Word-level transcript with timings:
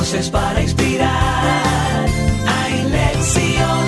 Voces 0.00 0.30
para 0.30 0.62
inspirar. 0.62 2.06
Hay 2.48 2.84
lección. 2.84 3.78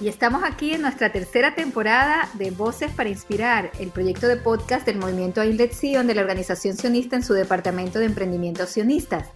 Y 0.00 0.08
estamos 0.08 0.42
aquí 0.42 0.72
en 0.72 0.82
nuestra 0.82 1.12
tercera 1.12 1.54
temporada 1.54 2.28
de 2.34 2.50
Voces 2.50 2.90
para 2.90 3.08
Inspirar, 3.08 3.70
el 3.78 3.90
proyecto 3.90 4.26
de 4.26 4.36
podcast 4.36 4.84
del 4.84 4.98
movimiento 4.98 5.44
Lección 5.44 6.08
de 6.08 6.16
la 6.16 6.22
organización 6.22 6.76
sionista 6.76 7.14
en 7.14 7.22
su 7.22 7.34
departamento 7.34 8.00
de 8.00 8.06
emprendimientos 8.06 8.70
sionistas. 8.70 9.28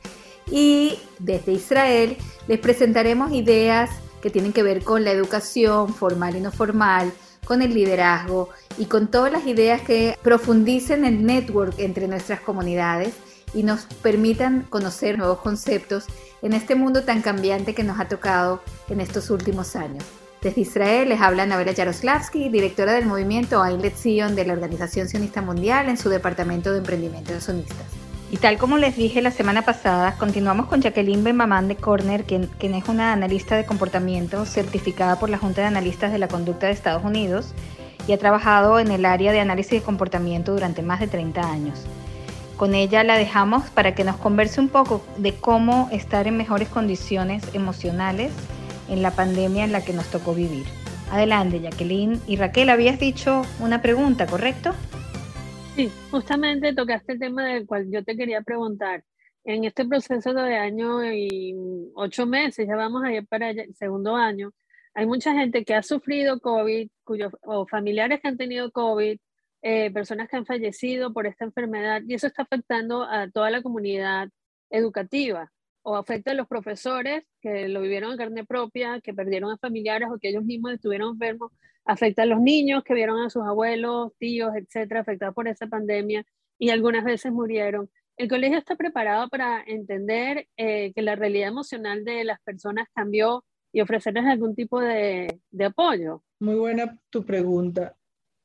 Y 0.50 0.98
desde 1.20 1.52
Israel 1.52 2.16
les 2.48 2.58
presentaremos 2.58 3.30
ideas 3.30 3.90
que 4.20 4.30
tienen 4.30 4.52
que 4.52 4.64
ver 4.64 4.82
con 4.82 5.04
la 5.04 5.12
educación 5.12 5.94
formal 5.94 6.34
y 6.34 6.40
no 6.40 6.50
formal, 6.50 7.12
con 7.44 7.62
el 7.62 7.74
liderazgo 7.74 8.48
y 8.76 8.86
con 8.86 9.06
todas 9.06 9.30
las 9.30 9.46
ideas 9.46 9.82
que 9.82 10.18
profundicen 10.20 11.04
el 11.04 11.24
network 11.24 11.78
entre 11.78 12.08
nuestras 12.08 12.40
comunidades 12.40 13.14
y 13.54 13.62
nos 13.62 13.84
permitan 14.02 14.66
conocer 14.68 15.18
nuevos 15.18 15.38
conceptos 15.38 16.04
en 16.42 16.52
este 16.52 16.74
mundo 16.74 17.04
tan 17.04 17.22
cambiante 17.22 17.74
que 17.74 17.84
nos 17.84 18.00
ha 18.00 18.08
tocado 18.08 18.62
en 18.88 19.00
estos 19.00 19.30
últimos 19.30 19.76
años. 19.76 20.04
Desde 20.40 20.60
Israel 20.60 21.08
les 21.08 21.20
habla 21.20 21.46
Navera 21.46 21.72
Yaroslavsky, 21.72 22.48
directora 22.48 22.92
del 22.92 23.06
movimiento 23.06 23.60
Ailet 23.60 23.96
Zion 23.96 24.36
de 24.36 24.46
la 24.46 24.52
Organización 24.52 25.08
Sionista 25.08 25.42
Mundial 25.42 25.88
en 25.88 25.96
su 25.96 26.08
departamento 26.08 26.70
de 26.70 26.78
emprendimiento 26.78 27.32
de 27.32 27.40
sionistas. 27.40 27.86
Y 28.30 28.36
tal 28.36 28.58
como 28.58 28.76
les 28.76 28.94
dije 28.94 29.22
la 29.22 29.30
semana 29.30 29.62
pasada, 29.62 30.14
continuamos 30.16 30.66
con 30.66 30.80
Jacqueline 30.80 31.24
Benmamán 31.24 31.66
de 31.66 31.76
Corner, 31.76 32.24
quien, 32.24 32.46
quien 32.46 32.74
es 32.74 32.86
una 32.88 33.12
analista 33.12 33.56
de 33.56 33.64
comportamiento 33.64 34.44
certificada 34.44 35.18
por 35.18 35.30
la 35.30 35.38
Junta 35.38 35.62
de 35.62 35.68
Analistas 35.68 36.12
de 36.12 36.18
la 36.18 36.28
Conducta 36.28 36.66
de 36.66 36.72
Estados 36.72 37.04
Unidos 37.04 37.54
y 38.06 38.12
ha 38.12 38.18
trabajado 38.18 38.78
en 38.78 38.92
el 38.92 39.06
área 39.06 39.32
de 39.32 39.40
análisis 39.40 39.72
de 39.72 39.82
comportamiento 39.82 40.52
durante 40.52 40.82
más 40.82 41.00
de 41.00 41.08
30 41.08 41.50
años. 41.50 41.84
Con 42.58 42.74
ella 42.74 43.04
la 43.04 43.16
dejamos 43.16 43.70
para 43.70 43.94
que 43.94 44.02
nos 44.02 44.16
converse 44.16 44.60
un 44.60 44.68
poco 44.68 45.06
de 45.16 45.32
cómo 45.32 45.88
estar 45.92 46.26
en 46.26 46.36
mejores 46.36 46.68
condiciones 46.68 47.54
emocionales 47.54 48.32
en 48.88 49.00
la 49.00 49.12
pandemia 49.12 49.64
en 49.64 49.70
la 49.70 49.84
que 49.84 49.92
nos 49.92 50.10
tocó 50.10 50.34
vivir. 50.34 50.66
Adelante, 51.12 51.60
Jacqueline. 51.60 52.20
Y 52.26 52.34
Raquel, 52.34 52.68
habías 52.70 52.98
dicho 52.98 53.42
una 53.60 53.80
pregunta, 53.80 54.26
¿correcto? 54.26 54.72
Sí, 55.76 55.88
justamente 56.10 56.74
tocaste 56.74 57.12
el 57.12 57.20
tema 57.20 57.46
del 57.46 57.64
cual 57.64 57.86
yo 57.92 58.02
te 58.02 58.16
quería 58.16 58.42
preguntar. 58.42 59.04
En 59.44 59.62
este 59.62 59.84
proceso 59.84 60.34
de 60.34 60.56
año 60.56 61.04
y 61.04 61.54
ocho 61.94 62.26
meses, 62.26 62.66
ya 62.66 62.74
vamos 62.74 63.04
a 63.04 63.12
ir 63.12 63.24
para 63.28 63.50
el 63.50 63.72
segundo 63.76 64.16
año, 64.16 64.50
hay 64.94 65.06
mucha 65.06 65.32
gente 65.32 65.64
que 65.64 65.76
ha 65.76 65.82
sufrido 65.84 66.40
COVID, 66.40 66.88
cuyos, 67.04 67.32
o 67.42 67.68
familiares 67.68 68.20
que 68.20 68.26
han 68.26 68.36
tenido 68.36 68.72
COVID, 68.72 69.16
eh, 69.62 69.90
personas 69.90 70.28
que 70.28 70.36
han 70.36 70.46
fallecido 70.46 71.12
por 71.12 71.26
esta 71.26 71.44
enfermedad, 71.44 72.02
y 72.06 72.14
eso 72.14 72.26
está 72.26 72.42
afectando 72.42 73.02
a 73.02 73.30
toda 73.30 73.50
la 73.50 73.62
comunidad 73.62 74.28
educativa 74.70 75.50
o 75.82 75.96
afecta 75.96 76.32
a 76.32 76.34
los 76.34 76.46
profesores 76.46 77.24
que 77.40 77.68
lo 77.68 77.80
vivieron 77.80 78.12
en 78.12 78.18
carne 78.18 78.44
propia, 78.44 79.00
que 79.00 79.14
perdieron 79.14 79.50
a 79.50 79.56
familiares 79.56 80.08
o 80.12 80.18
que 80.18 80.28
ellos 80.28 80.44
mismos 80.44 80.72
estuvieron 80.72 81.12
enfermos, 81.14 81.50
afecta 81.84 82.22
a 82.22 82.26
los 82.26 82.40
niños 82.40 82.84
que 82.84 82.94
vieron 82.94 83.22
a 83.22 83.30
sus 83.30 83.42
abuelos, 83.42 84.12
tíos, 84.18 84.52
etcétera, 84.54 85.00
afectados 85.00 85.34
por 85.34 85.48
esa 85.48 85.66
pandemia 85.66 86.24
y 86.58 86.70
algunas 86.70 87.04
veces 87.04 87.32
murieron. 87.32 87.90
El 88.16 88.28
colegio 88.28 88.58
está 88.58 88.76
preparado 88.76 89.28
para 89.28 89.62
entender 89.66 90.48
eh, 90.56 90.92
que 90.92 91.02
la 91.02 91.16
realidad 91.16 91.48
emocional 91.48 92.04
de 92.04 92.24
las 92.24 92.40
personas 92.42 92.88
cambió 92.94 93.44
y 93.72 93.80
ofrecerles 93.80 94.24
algún 94.26 94.54
tipo 94.54 94.80
de 94.80 95.40
apoyo. 95.64 96.22
Muy 96.40 96.56
buena 96.56 96.98
tu 97.10 97.24
pregunta. 97.24 97.97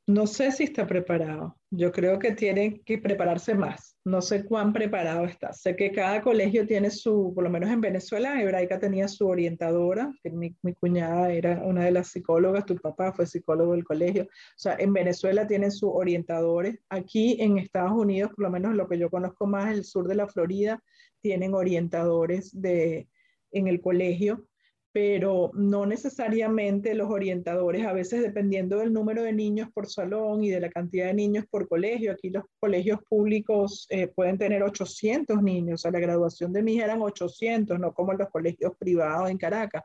No 0.06 0.28
sé 0.28 0.52
si 0.52 0.66
está 0.66 0.86
preparado. 0.86 1.58
Yo 1.72 1.94
creo 1.94 2.20
que 2.20 2.34
tiene 2.34 2.82
que 2.86 2.98
prepararse 2.98 3.56
más. 3.56 3.98
No 4.04 4.22
sé 4.22 4.44
cuán 4.44 4.74
preparado 4.74 5.24
está. 5.24 5.54
Sé 5.54 5.78
que 5.78 5.94
cada 5.94 6.22
colegio 6.22 6.68
tiene 6.68 6.92
su, 6.92 7.32
por 7.34 7.46
lo 7.46 7.50
menos 7.50 7.70
en 7.70 7.80
Venezuela, 7.80 8.42
Hebraica 8.42 8.80
tenía 8.80 9.08
su 9.08 9.26
orientadora, 9.28 10.14
que 10.22 10.30
mi, 10.30 10.58
mi, 10.62 10.74
cuñada 10.74 11.32
era 11.32 11.62
una 11.64 11.86
de 11.86 11.92
las 11.92 12.10
psicólogas, 12.10 12.66
tu 12.66 12.76
papá 12.76 13.14
fue 13.14 13.26
psicólogo 13.26 13.72
del 13.72 13.86
colegio. 13.86 14.24
O 14.24 14.58
sea, 14.58 14.76
en 14.78 14.92
Venezuela 14.92 15.48
tienen 15.48 15.72
sus 15.72 15.92
orientadores. 15.94 16.80
Aquí 16.90 17.38
en 17.40 17.58
Estados 17.58 17.94
Unidos, 17.94 18.32
por 18.36 18.44
lo 18.44 18.52
menos 18.52 18.76
lo 18.76 18.90
que 18.90 18.98
yo 18.98 19.10
conozco 19.10 19.48
más, 19.48 19.72
el 19.72 19.86
sur 19.86 20.10
de 20.10 20.16
la 20.16 20.28
Florida, 20.28 20.84
tienen 21.22 21.54
orientadores 21.54 22.52
de, 22.62 23.08
en 23.52 23.70
el 23.70 23.80
colegio 23.80 24.46
pero 24.94 25.50
no 25.56 25.88
necesariamente 25.88 26.94
los 26.94 27.10
orientadores, 27.10 27.84
a 27.84 27.94
veces 27.94 28.22
dependiendo 28.22 28.78
del 28.78 28.94
número 28.94 29.24
de 29.24 29.34
niños 29.34 29.70
por 29.74 29.90
salón 29.90 30.44
y 30.44 30.52
de 30.52 30.60
la 30.60 30.70
cantidad 30.70 31.08
de 31.08 31.16
niños 31.16 31.46
por 31.50 31.68
colegio, 31.68 32.12
aquí 32.12 32.30
los 32.30 32.44
colegios 32.60 33.00
públicos 33.10 33.88
eh, 33.90 34.08
pueden 34.08 34.38
tener 34.38 34.62
800 34.62 35.42
niños, 35.42 35.84
a 35.88 35.92
la 35.92 36.00
graduación 36.00 36.54
de 36.54 36.62
mi 36.62 36.76
hija 36.76 36.86
eran 36.86 37.02
800, 37.02 37.80
no 37.80 37.92
como 37.92 38.14
los 38.14 38.30
colegios 38.30 38.74
privados 38.78 39.32
en 39.32 39.40
Caracas. 39.40 39.84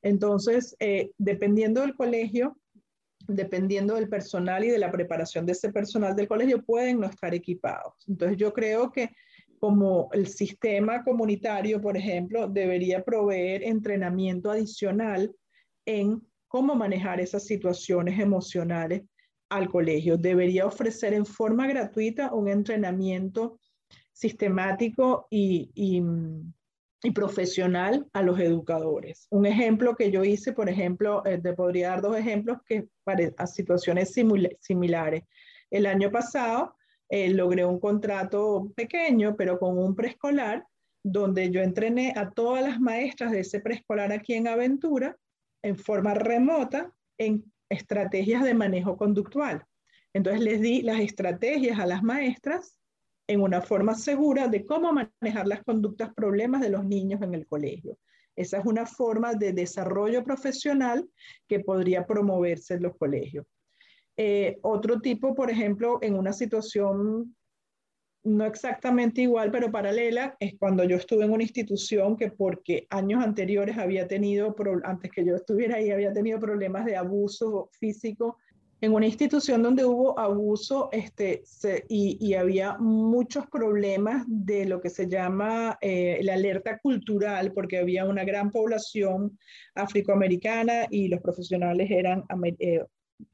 Entonces, 0.00 0.74
eh, 0.80 1.10
dependiendo 1.18 1.82
del 1.82 1.94
colegio, 1.94 2.56
dependiendo 3.28 3.96
del 3.96 4.08
personal 4.08 4.64
y 4.64 4.70
de 4.70 4.78
la 4.78 4.90
preparación 4.90 5.44
de 5.44 5.52
ese 5.52 5.70
personal 5.70 6.16
del 6.16 6.28
colegio, 6.28 6.64
pueden 6.64 6.98
no 6.98 7.06
estar 7.06 7.34
equipados. 7.34 7.92
Entonces, 8.08 8.38
yo 8.38 8.54
creo 8.54 8.90
que 8.90 9.10
como 9.60 10.08
el 10.12 10.26
sistema 10.26 11.04
comunitario, 11.04 11.82
por 11.82 11.94
ejemplo, 11.94 12.48
debería 12.48 13.04
proveer 13.04 13.62
entrenamiento 13.62 14.50
adicional 14.50 15.36
en 15.84 16.22
cómo 16.48 16.74
manejar 16.74 17.20
esas 17.20 17.44
situaciones 17.44 18.18
emocionales 18.18 19.02
al 19.50 19.68
colegio. 19.68 20.16
Debería 20.16 20.64
ofrecer 20.64 21.12
en 21.12 21.26
forma 21.26 21.66
gratuita 21.66 22.32
un 22.32 22.48
entrenamiento 22.48 23.60
sistemático 24.12 25.26
y, 25.28 25.70
y, 25.74 27.10
profesional 27.12 28.06
a 28.14 28.22
los 28.22 28.40
educadores. 28.40 29.26
Un 29.30 29.44
ejemplo 29.44 29.94
que 29.94 30.10
yo 30.10 30.24
hice, 30.24 30.52
por 30.52 30.70
ejemplo, 30.70 31.24
eh, 31.26 31.38
te 31.38 31.52
podría 31.52 31.90
dar 31.90 32.02
dos 32.02 32.16
ejemplos 32.16 32.58
que 32.66 32.88
para 33.04 33.30
a 33.36 33.46
situaciones 33.46 34.14
similares. 34.60 35.24
El 35.70 35.86
año 35.86 36.10
pasado 36.10 36.74
eh, 37.10 37.28
logré 37.30 37.64
un 37.64 37.80
contrato 37.80 38.72
pequeño, 38.76 39.36
pero 39.36 39.58
con 39.58 39.76
un 39.78 39.94
preescolar, 39.94 40.64
donde 41.02 41.50
yo 41.50 41.60
entrené 41.60 42.12
a 42.16 42.30
todas 42.30 42.62
las 42.62 42.80
maestras 42.80 43.32
de 43.32 43.40
ese 43.40 43.60
preescolar 43.60 44.12
aquí 44.12 44.34
en 44.34 44.46
Aventura 44.46 45.16
en 45.62 45.76
forma 45.76 46.14
remota 46.14 46.92
en 47.18 47.44
estrategias 47.68 48.44
de 48.44 48.54
manejo 48.54 48.96
conductual. 48.96 49.64
Entonces 50.12 50.42
les 50.42 50.60
di 50.60 50.82
las 50.82 51.00
estrategias 51.00 51.78
a 51.78 51.86
las 51.86 52.02
maestras 52.02 52.76
en 53.26 53.40
una 53.40 53.60
forma 53.60 53.94
segura 53.94 54.48
de 54.48 54.64
cómo 54.64 54.92
manejar 54.92 55.46
las 55.46 55.62
conductas 55.62 56.12
problemas 56.14 56.60
de 56.60 56.70
los 56.70 56.84
niños 56.84 57.22
en 57.22 57.34
el 57.34 57.46
colegio. 57.46 57.96
Esa 58.36 58.58
es 58.58 58.66
una 58.66 58.86
forma 58.86 59.34
de 59.34 59.52
desarrollo 59.52 60.24
profesional 60.24 61.08
que 61.48 61.60
podría 61.60 62.06
promoverse 62.06 62.74
en 62.74 62.82
los 62.82 62.96
colegios. 62.96 63.46
Eh, 64.22 64.58
otro 64.60 65.00
tipo, 65.00 65.34
por 65.34 65.50
ejemplo, 65.50 65.98
en 66.02 66.14
una 66.14 66.34
situación 66.34 67.34
no 68.22 68.44
exactamente 68.44 69.22
igual, 69.22 69.50
pero 69.50 69.72
paralela, 69.72 70.36
es 70.40 70.58
cuando 70.58 70.84
yo 70.84 70.98
estuve 70.98 71.24
en 71.24 71.32
una 71.32 71.42
institución 71.42 72.18
que 72.18 72.30
porque 72.30 72.86
años 72.90 73.24
anteriores 73.24 73.78
había 73.78 74.06
tenido, 74.06 74.54
antes 74.84 75.10
que 75.10 75.24
yo 75.24 75.36
estuviera 75.36 75.76
ahí, 75.76 75.90
había 75.90 76.12
tenido 76.12 76.38
problemas 76.38 76.84
de 76.84 76.96
abuso 76.96 77.70
físico, 77.72 78.36
en 78.82 78.92
una 78.92 79.06
institución 79.06 79.62
donde 79.62 79.86
hubo 79.86 80.18
abuso 80.18 80.90
este, 80.92 81.42
y, 81.88 82.34
había 82.34 82.76
muchos 82.76 83.46
problemas 83.46 84.24
de 84.26 84.66
lo 84.66 84.82
que 84.82 84.90
se 84.90 85.08
llama 85.08 85.78
eh, 85.80 86.20
la 86.24 86.34
alerta 86.34 86.78
cultural, 86.78 87.52
porque 87.54 87.78
había 87.78 88.04
una 88.04 88.24
gran 88.24 88.50
población 88.50 89.38
afroamericana 89.74 90.88
y 90.90 91.08
los 91.08 91.22
profesionales 91.22 91.90
eran 91.90 92.24
eh, 92.58 92.84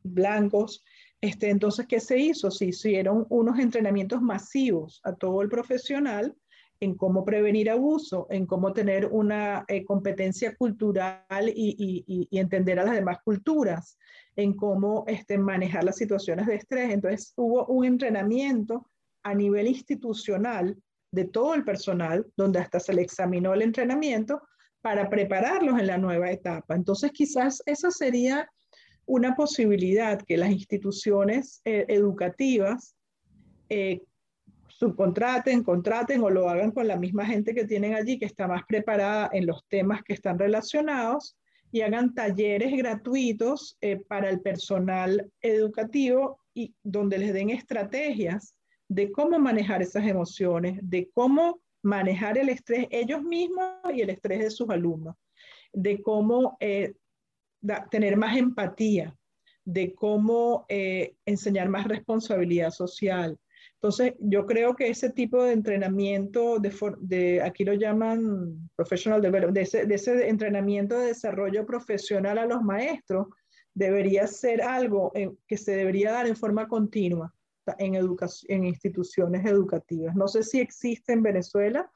blancos. 0.03 0.85
Este, 1.21 1.51
entonces, 1.51 1.87
¿qué 1.87 2.01
se 2.01 2.19
hizo? 2.19 2.51
Se 2.51 2.67
hicieron 2.67 3.27
unos 3.31 3.59
entrenamientos 3.59 4.21
masivos 4.23 5.01
a 5.05 5.15
todo 5.15 5.43
el 5.43 5.49
profesional 5.49 6.35
en 6.81 6.95
cómo 6.95 7.25
prevenir 7.25 7.71
abuso, 7.71 8.27
en 8.31 8.47
cómo 8.47 8.73
tener 8.73 9.07
una 9.07 9.65
eh, 9.69 9.85
competencia 9.85 10.55
cultural 10.57 11.51
y, 11.55 12.29
entender 12.31 12.79
a 12.79 12.85
las 12.85 12.95
demás 12.95 13.19
culturas, 13.25 13.99
en 14.37 14.53
cómo 14.55 15.05
este, 15.07 15.39
manejar 15.39 15.85
las 15.85 15.97
situaciones 15.97 16.47
de 16.47 16.57
estrés. 16.57 16.93
Entonces, 16.93 17.33
hubo 17.37 17.67
un 17.67 17.87
entrenamiento 17.87 18.91
a 19.23 19.35
nivel 19.35 19.67
institucional 19.69 20.77
de 21.11 21.25
todo 21.25 21.55
el 21.55 21.65
personal, 21.65 22.27
donde 22.37 22.59
hasta 22.59 22.79
se 22.79 22.93
le 22.93 23.03
examinó 23.03 23.55
el 23.55 23.63
entrenamiento 23.63 24.43
para 24.83 25.09
prepararlos 25.09 25.81
en 25.81 25.87
la 25.87 25.99
nueva 25.99 26.31
etapa. 26.31 26.75
Entonces, 26.75 27.11
quizás 27.13 27.63
eso 27.65 27.91
sería 27.91 28.49
una 29.07 29.35
posibilidad 29.35 30.21
que 30.21 30.37
las 30.37 30.51
instituciones 30.51 31.61
eh, 31.65 31.87
educativas 31.89 32.95
eh, 33.69 34.03
subcontraten, 34.69 35.63
contraten 35.63 36.23
o 36.23 36.29
lo 36.31 36.51
hagan 36.51 36.73
con 36.73 36.87
la 36.87 36.97
misma 36.97 37.25
gente 37.25 37.55
que 37.55 37.65
tienen 37.65 37.95
allí, 37.95 38.19
que 38.19 38.27
está 38.27 38.47
más 38.47 38.63
preparada 38.69 39.31
en 39.33 39.47
los 39.47 39.65
temas 39.69 40.03
que 40.03 40.13
están 40.13 40.39
relacionados, 40.39 41.37
y 41.73 41.81
hagan 41.81 42.15
talleres 42.15 42.77
gratuitos 42.77 43.77
eh, 43.81 43.97
para 43.97 44.31
el 44.31 44.41
personal 44.41 45.31
educativo 45.41 46.39
y 46.55 46.75
donde 46.83 47.19
les 47.19 47.33
den 47.33 47.51
estrategias 47.51 48.57
de 48.89 49.11
cómo 49.11 49.39
manejar 49.39 49.83
esas 49.83 50.07
emociones, 50.07 50.79
de 50.83 51.11
cómo 51.13 51.61
manejar 51.83 52.39
el 52.39 52.49
estrés 52.49 52.87
ellos 52.91 53.23
mismos 53.23 53.75
y 53.93 54.01
el 54.01 54.11
estrés 54.11 54.41
de 54.41 54.51
sus 54.51 54.71
alumnos, 54.71 55.17
de 55.73 56.01
cómo 56.03 56.57
tener 57.91 58.17
más 58.17 58.37
empatía, 58.37 59.17
de 59.65 59.95
cómo 59.95 60.65
eh, 60.69 61.17
enseñar 61.27 61.69
más 61.69 61.87
responsabilidad 61.87 62.71
social. 62.71 63.39
Entonces, 63.75 64.15
yo 64.21 64.47
creo 64.47 64.75
que 64.75 64.89
ese 64.89 65.11
tipo 65.11 65.43
de 65.43 65.53
entrenamiento, 65.53 66.59
de, 66.59 67.43
aquí 67.43 67.65
lo 67.65 67.75
llaman 67.75 68.71
professional 68.77 69.21
development, 69.21 69.55
de 69.55 69.63
ese, 69.63 69.87
de 69.87 69.95
ese 69.95 70.29
entrenamiento 70.29 70.99
de 70.99 71.09
desarrollo 71.09 71.67
profesional 71.67 72.39
a 72.39 72.47
los 72.47 72.63
maestros, 72.63 73.27
debería 73.75 74.27
ser 74.27 74.63
algo 74.63 75.13
que 75.47 75.57
se 75.59 75.77
debería 75.77 76.13
dar 76.13 76.27
en 76.27 76.37
forma 76.37 76.67
continua 76.67 77.35
en, 77.79 77.95
en 78.49 78.65
instituciones 78.65 79.45
educativas. 79.45 80.15
No 80.15 80.29
sé 80.29 80.43
si 80.43 80.61
existe 80.61 81.13
en 81.13 81.23
Venezuela, 81.23 81.91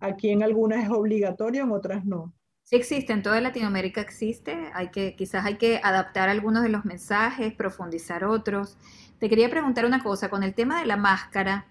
aquí 0.00 0.30
en 0.30 0.42
algunas 0.42 0.84
es 0.84 0.90
obligatorio, 0.90 1.64
en 1.64 1.72
otras 1.72 2.04
no. 2.04 2.34
Sí 2.68 2.76
existe, 2.76 3.14
en 3.14 3.22
toda 3.22 3.40
Latinoamérica 3.40 4.02
existe, 4.02 4.70
hay 4.74 4.88
que, 4.90 5.16
quizás 5.16 5.46
hay 5.46 5.56
que 5.56 5.80
adaptar 5.82 6.28
algunos 6.28 6.62
de 6.62 6.68
los 6.68 6.84
mensajes, 6.84 7.54
profundizar 7.54 8.24
otros. 8.24 8.76
Te 9.18 9.30
quería 9.30 9.48
preguntar 9.48 9.86
una 9.86 10.02
cosa, 10.02 10.28
con 10.28 10.42
el 10.42 10.52
tema 10.52 10.78
de 10.78 10.84
la 10.84 10.98
máscara, 10.98 11.66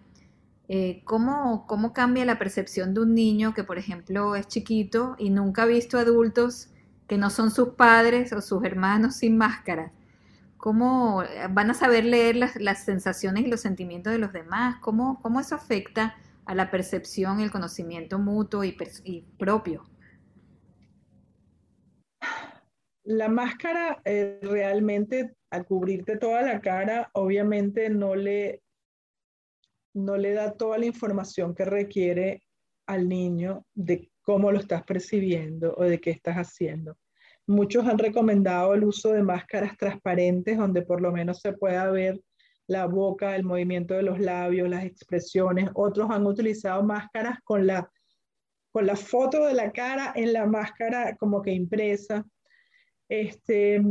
eh, 0.68 1.04
¿cómo, 1.06 1.68
¿cómo, 1.68 1.94
cambia 1.94 2.26
la 2.26 2.40
percepción 2.40 2.96
de 2.96 3.02
un 3.02 3.14
niño 3.14 3.54
que, 3.54 3.64
por 3.64 3.78
ejemplo, 3.78 4.36
es 4.36 4.48
chiquito 4.48 5.16
y 5.20 5.30
nunca 5.30 5.64
ha 5.64 5.66
visto 5.68 6.00
adultos 6.00 6.70
que 7.08 7.20
no 7.20 7.30
son 7.30 7.52
sus 7.52 7.76
padres 7.76 8.34
o 8.34 8.42
sus 8.42 8.64
hermanos 8.64 9.18
sin 9.18 9.38
máscara? 9.38 9.92
¿Cómo 10.58 11.22
van 11.52 11.70
a 11.70 11.76
saber 11.76 12.06
leer 12.06 12.38
las, 12.38 12.56
las 12.56 12.86
sensaciones 12.86 13.46
y 13.46 13.48
los 13.50 13.62
sentimientos 13.62 14.14
de 14.14 14.18
los 14.18 14.34
demás? 14.34 14.78
¿Cómo, 14.82 15.22
cómo 15.22 15.40
eso 15.42 15.54
afecta 15.54 16.16
a 16.46 16.56
la 16.56 16.72
percepción 16.72 17.40
el 17.40 17.52
conocimiento 17.52 18.18
mutuo 18.18 18.64
y, 18.64 18.76
y 19.04 19.22
propio? 19.38 19.86
La 23.08 23.30
máscara 23.30 24.02
eh, 24.04 24.38
realmente 24.42 25.34
al 25.50 25.66
cubrirte 25.66 26.18
toda 26.18 26.42
la 26.42 26.60
cara, 26.60 27.10
obviamente 27.14 27.90
no 27.90 28.16
le, 28.16 28.62
no 29.94 30.18
le 30.18 30.34
da 30.34 30.52
toda 30.52 30.78
la 30.78 30.88
información 30.88 31.56
que 31.56 31.64
requiere 31.64 32.44
al 32.86 33.08
niño 33.08 33.66
de 33.74 34.12
cómo 34.22 34.52
lo 34.52 34.60
estás 34.60 34.84
percibiendo 34.84 35.74
o 35.78 35.86
de 35.86 36.02
qué 36.02 36.10
estás 36.12 36.36
haciendo. 36.36 36.98
Muchos 37.46 37.88
han 37.88 37.98
recomendado 37.98 38.74
el 38.74 38.84
uso 38.84 39.14
de 39.14 39.24
máscaras 39.24 39.78
transparentes 39.78 40.58
donde 40.58 40.82
por 40.82 41.00
lo 41.00 41.14
menos 41.14 41.40
se 41.40 41.54
pueda 41.54 41.90
ver 41.90 42.20
la 42.68 42.88
boca, 42.88 43.38
el 43.38 43.46
movimiento 43.46 43.94
de 43.94 44.04
los 44.04 44.20
labios, 44.20 44.68
las 44.68 44.84
expresiones. 44.84 45.70
Otros 45.76 46.10
han 46.10 46.26
utilizado 46.26 46.84
máscaras 46.84 47.40
con 47.46 47.66
la, 47.66 47.90
con 48.74 48.86
la 48.86 48.98
foto 48.98 49.46
de 49.46 49.54
la 49.54 49.72
cara 49.72 50.12
en 50.14 50.34
la 50.34 50.46
máscara 50.46 51.16
como 51.16 51.42
que 51.42 51.54
impresa 51.54 52.26
este, 53.10 53.82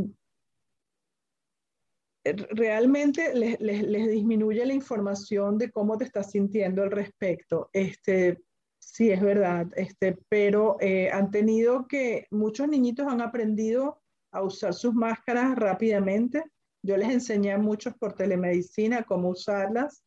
realmente 2.35 3.35
les, 3.35 3.59
disminuye 3.59 4.65
la 4.65 4.75
información 4.75 5.59
de 5.59 5.71
cómo 5.71 5.97
te 5.97 6.05
estás 6.05 6.31
sintiendo 6.31 6.83
al 6.83 6.91
respecto. 6.91 7.71
Este, 7.73 8.43
sí, 8.79 9.11
es 9.11 9.21
verdad, 9.21 9.69
este, 9.77 10.19
pero 10.29 10.77
eh, 10.81 11.11
han 11.11 11.31
tenido 11.31 11.87
que, 11.87 12.27
muchos 12.31 12.69
niñitos 12.69 13.07
han 13.07 13.21
aprendido 13.21 14.03
a 14.33 14.43
usar 14.43 14.75
sus 14.75 14.95
máscaras 14.95 15.57
rápidamente. 15.57 16.45
Yo 16.83 16.97
les 16.97 17.11
enseñé 17.11 17.53
a 17.53 17.59
muchos 17.59 17.95
por 17.95 18.15
telemedicina 18.15 19.05
cómo 19.05 19.31
usarlas. 19.31 20.03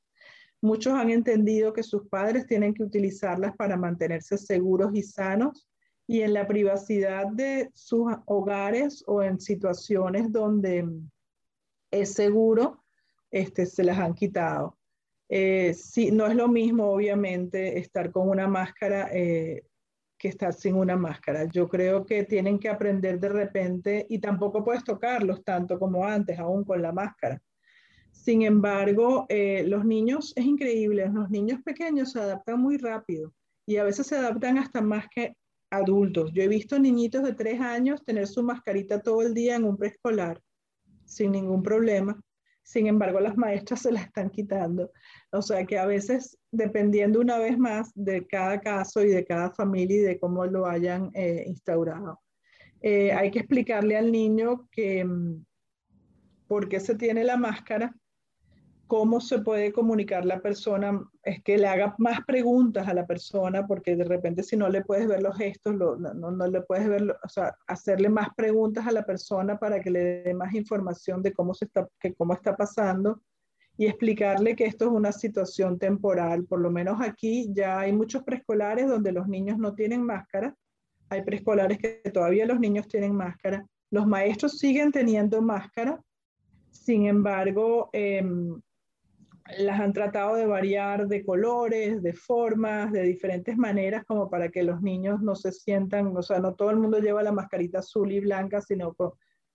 Muchos 0.62 0.94
han 0.94 1.10
entendido 1.10 1.72
que 1.72 1.84
sus 1.84 2.08
padres 2.10 2.46
tienen 2.46 2.74
que 2.74 2.84
utilizarlas 2.84 3.56
para 3.56 3.78
mantenerse 3.78 4.38
seguros 4.38 4.92
y 4.94 5.04
sanos 5.04 5.69
y 6.10 6.24
en 6.24 6.34
la 6.34 6.48
privacidad 6.48 7.28
de 7.28 7.70
sus 7.76 8.12
hogares 8.26 9.04
o 9.06 9.22
en 9.22 9.40
situaciones 9.40 10.32
donde 10.32 10.90
es 11.92 12.14
seguro, 12.14 12.84
este, 13.30 13.68
se 13.68 13.84
las 13.84 14.00
han 14.00 14.16
quitado. 14.16 14.76
Eh, 15.30 15.76
sí, 15.76 16.10
no 16.10 16.26
es 16.26 16.34
lo 16.34 16.48
mismo, 16.48 16.90
obviamente, 16.90 17.78
estar 17.78 18.12
con 18.12 18.28
una 18.28 18.48
máscara 18.48 19.12
eh, 19.14 19.62
que 20.18 20.30
estar 20.30 20.52
sin 20.52 20.78
una 20.78 20.96
máscara. 20.96 21.46
Yo 21.46 21.70
creo 21.70 22.04
que 22.08 22.24
tienen 22.24 22.58
que 22.58 22.70
aprender 22.70 23.20
de 23.20 23.30
repente 23.30 24.08
y 24.10 24.18
tampoco 24.18 24.64
puedes 24.64 24.84
tocarlos 24.84 25.44
tanto 25.44 25.78
como 25.78 26.04
antes, 26.08 26.40
aún 26.40 26.64
con 26.64 26.82
la 26.82 26.92
máscara. 26.92 27.40
Sin 28.12 28.42
embargo, 28.42 29.28
eh, 29.30 29.64
los 29.68 29.86
niños, 29.86 30.34
es 30.36 30.44
increíble, 30.44 31.08
los 31.08 31.30
niños 31.30 31.62
pequeños 31.62 32.14
se 32.14 32.20
adaptan 32.20 32.60
muy 32.60 32.78
rápido 32.78 33.32
y 33.68 33.78
a 33.78 33.84
veces 33.84 34.08
se 34.08 34.18
adaptan 34.18 34.58
hasta 34.58 34.82
más 34.82 35.08
que 35.08 35.36
adultos. 35.70 36.32
Yo 36.34 36.44
he 36.44 36.48
visto 36.48 36.80
niñitos 36.80 37.24
de 37.24 37.34
tres 37.34 37.60
años 37.62 38.04
tener 38.04 38.28
su 38.28 38.44
mascarita 38.44 39.02
todo 39.02 39.22
el 39.22 39.34
día 39.34 39.56
en 39.56 39.66
un 39.66 39.78
preescolar 39.78 40.42
sin 41.06 41.32
ningún 41.32 41.64
problema. 41.64 42.20
Sin 42.64 42.88
embargo, 42.88 43.20
las 43.20 43.36
maestras 43.36 43.82
se 43.84 43.92
la 43.92 44.02
están 44.02 44.30
quitando. 44.30 44.92
O 45.32 45.42
sea 45.42 45.66
que 45.66 45.78
a 45.78 45.86
veces, 45.86 46.38
dependiendo 46.52 47.20
una 47.20 47.38
vez 47.38 47.58
más 47.58 47.92
de 47.96 48.26
cada 48.28 48.60
caso 48.60 49.04
y 49.04 49.10
de 49.10 49.26
cada 49.26 49.52
familia 49.52 49.98
y 49.98 50.02
de 50.02 50.20
cómo 50.20 50.46
lo 50.46 50.68
hayan 50.68 51.10
eh, 51.14 51.44
instaurado, 51.48 52.20
eh, 52.82 53.12
hay 53.12 53.32
que 53.32 53.40
explicarle 53.40 53.98
al 53.98 54.12
niño 54.12 54.70
que 54.72 55.04
mm, 55.04 55.46
por 56.48 56.70
qué 56.70 56.80
se 56.80 56.96
tiene 56.96 57.24
la 57.24 57.38
máscara 57.38 57.94
cómo 58.90 59.22
se 59.22 59.38
puede 59.38 59.72
comunicar 59.72 60.26
la 60.26 60.42
persona, 60.42 61.00
es 61.24 61.44
que 61.44 61.60
le 61.60 61.68
haga 61.68 61.94
más 62.00 62.22
preguntas 62.26 62.88
a 62.88 62.94
la 62.96 63.06
persona, 63.06 63.68
porque 63.68 63.96
de 63.96 64.04
repente 64.04 64.42
si 64.42 64.58
no 64.58 64.68
le 64.68 64.84
puedes 64.84 65.08
ver 65.08 65.22
los 65.22 65.38
gestos, 65.38 65.76
no, 65.76 65.96
no, 65.96 66.48
le 66.48 66.62
puedes 66.62 66.90
ver, 66.90 67.16
o 67.24 67.30
sea, 67.30 67.56
hacerle 67.68 68.10
más 68.10 68.30
preguntas 68.36 68.88
a 68.88 68.92
la 68.92 69.06
persona 69.06 69.60
para 69.60 69.80
que 69.80 69.92
le 69.92 70.24
dé 70.24 70.34
más 70.34 70.56
información 70.56 71.22
de 71.22 71.32
cómo, 71.32 71.54
se 71.54 71.66
está, 71.66 71.88
que 72.00 72.16
cómo 72.16 72.34
está 72.34 72.58
pasando 72.58 73.22
y 73.78 73.86
explicarle 73.86 74.56
que 74.56 74.66
esto 74.66 74.86
es 74.86 74.92
una 74.92 75.12
situación 75.12 75.78
temporal. 75.78 76.46
Por 76.46 76.60
lo 76.60 76.72
menos 76.72 77.00
aquí 77.00 77.48
ya 77.54 77.82
hay 77.82 77.94
muchos 77.94 78.24
preescolares 78.24 78.88
donde 78.88 79.12
los 79.12 79.28
niños 79.28 79.60
no 79.60 79.76
tienen 79.76 80.02
máscara, 80.02 80.56
hay 81.10 81.22
preescolares 81.22 81.78
que 81.78 82.02
todavía 82.12 82.48
los 82.48 82.60
niños 82.60 82.88
tienen 82.88 83.14
máscara, 83.16 83.68
los 83.92 84.08
maestros 84.08 84.58
siguen 84.58 84.92
teniendo 84.92 85.44
máscara, 85.44 86.02
sin 86.72 87.06
embargo, 87.06 87.92
eh, 87.94 88.24
las 89.58 89.80
han 89.80 89.94
tratado 89.94 90.36
de 90.36 90.46
variar 90.46 91.08
de 91.08 91.26
colores, 91.26 92.02
de 92.04 92.14
formas, 92.14 92.92
de 92.92 93.04
diferentes 93.04 93.58
maneras, 93.58 94.06
como 94.06 94.30
para 94.30 94.50
que 94.50 94.64
los 94.64 94.82
niños 94.82 95.22
no 95.22 95.36
se 95.36 95.52
sientan, 95.52 96.16
o 96.16 96.22
sea, 96.22 96.40
no 96.40 96.56
todo 96.56 96.70
el 96.70 96.78
mundo 96.78 97.00
lleva 97.00 97.24
la 97.24 97.32
mascarita 97.32 97.80
azul 97.80 98.12
y 98.12 98.20
blanca, 98.20 98.62
sino 98.62 98.94
que 98.94 99.06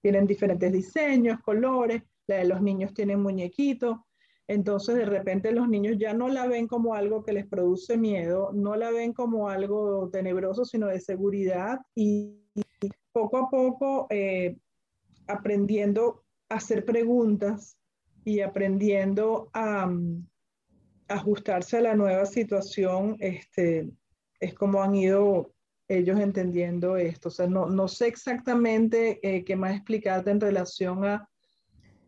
tienen 0.01 0.27
diferentes 0.27 0.73
diseños, 0.73 1.41
colores, 1.41 2.03
la 2.27 2.37
de 2.37 2.45
los 2.47 2.61
niños 2.61 2.93
tienen 2.95 3.23
muñequitos, 3.23 3.99
entonces 4.47 4.97
de 4.97 5.07
repente 5.07 5.53
los 5.53 5.69
niños 5.69 5.97
ya 5.99 6.13
no 6.13 6.29
la 6.29 6.47
ven 6.47 6.67
como 6.67 6.95
algo 6.95 7.23
que 7.23 7.33
les 7.33 7.47
produce 7.47 7.97
miedo, 7.97 8.51
no 8.53 8.77
la 8.77 8.91
ven 8.91 9.13
como 9.13 9.49
algo 9.49 10.11
tenebroso, 10.11 10.65
sino 10.65 10.89
de 10.89 11.01
seguridad 11.01 11.81
y, 11.95 12.41
poco 13.13 13.39
a 13.39 13.49
poco 13.49 14.07
eh, 14.11 14.57
aprendiendo 15.29 16.25
a 16.49 16.57
hacer 16.57 16.85
preguntas 16.85 17.79
y 18.25 18.41
aprendiendo 18.41 19.51
a, 19.53 19.87
mm, 19.87 20.27
ajustarse 21.09 21.79
a 21.79 21.83
la 21.83 21.95
nueva 21.95 22.27
situación, 22.27 23.17
este, 23.21 23.91
es 24.41 24.55
como 24.55 24.83
han 24.83 24.95
ido 24.95 25.53
ellos 25.89 26.19
entendiendo 26.19 26.97
esto. 26.97 27.29
O 27.29 27.33
sea, 27.33 27.47
no, 27.47 27.67
no 27.67 27.89
sé 27.89 28.07
exactamente 28.07 29.21
eh, 29.23 29.45
qué 29.45 29.57
más 29.57 29.75
explicarte 29.75 30.31
en 30.31 30.41
relación 30.41 31.05
a... 31.05 31.29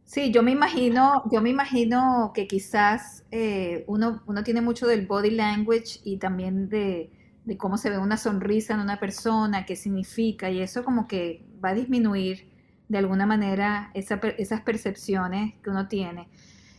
Sí, 0.04 0.30
yo 0.30 0.42
me 0.42 0.52
imagino, 0.52 1.24
yo 1.32 1.42
me 1.42 1.50
imagino 1.50 2.30
que 2.32 2.46
quizás 2.46 3.24
eh, 3.32 3.84
uno, 3.88 4.22
uno 4.26 4.44
tiene 4.44 4.60
mucho 4.60 4.86
del 4.86 5.06
body 5.06 5.30
language 5.30 6.00
y 6.04 6.18
también 6.18 6.68
de, 6.68 7.10
de 7.44 7.56
cómo 7.58 7.76
se 7.76 7.90
ve 7.90 7.98
una 7.98 8.16
sonrisa 8.16 8.74
en 8.74 8.80
una 8.80 9.00
persona, 9.00 9.66
qué 9.66 9.74
significa, 9.74 10.48
y 10.48 10.60
eso 10.60 10.84
como 10.84 11.08
que 11.08 11.44
va 11.62 11.70
a 11.70 11.74
disminuir 11.74 12.55
de 12.88 12.98
alguna 12.98 13.26
manera 13.26 13.90
esas 13.94 14.60
percepciones 14.62 15.54
que 15.62 15.70
uno 15.70 15.88
tiene. 15.88 16.28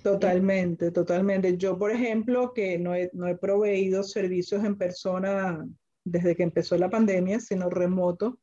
Totalmente, 0.03 0.91
totalmente. 0.91 1.57
Yo, 1.57 1.77
por 1.77 1.91
ejemplo, 1.91 2.53
que 2.53 2.77
no 2.77 2.95
he, 2.95 3.09
no 3.13 3.27
he 3.27 3.35
proveído 3.35 4.03
servicios 4.03 4.63
en 4.63 4.77
persona 4.77 5.65
desde 6.05 6.35
que 6.35 6.43
empezó 6.43 6.77
la 6.77 6.89
pandemia, 6.89 7.39
sino 7.39 7.69
remoto, 7.69 8.39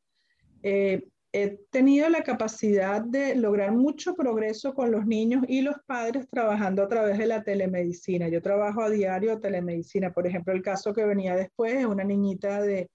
eh, 0.62 1.04
he 1.33 1.59
tenido 1.71 2.09
la 2.09 2.23
capacidad 2.23 3.02
de 3.02 3.35
lograr 3.35 3.73
mucho 3.73 4.14
progreso 4.14 4.73
con 4.73 4.92
los 4.92 5.04
niños 5.04 5.44
y 5.49 5.62
los 5.62 5.75
padres 5.85 6.28
trabajando 6.30 6.83
a 6.83 6.88
través 6.88 7.18
de 7.18 7.26
la 7.26 7.42
telemedicina. 7.42 8.28
Yo 8.28 8.40
trabajo 8.40 8.83
a 8.83 8.90
diario 8.90 9.40
telemedicina. 9.40 10.12
Por 10.12 10.26
ejemplo, 10.26 10.52
el 10.52 10.62
caso 10.62 10.94
que 10.94 11.04
venía 11.04 11.35
después, 11.35 11.85
una 11.87 12.04
niñita 12.04 12.62
de 12.62 12.88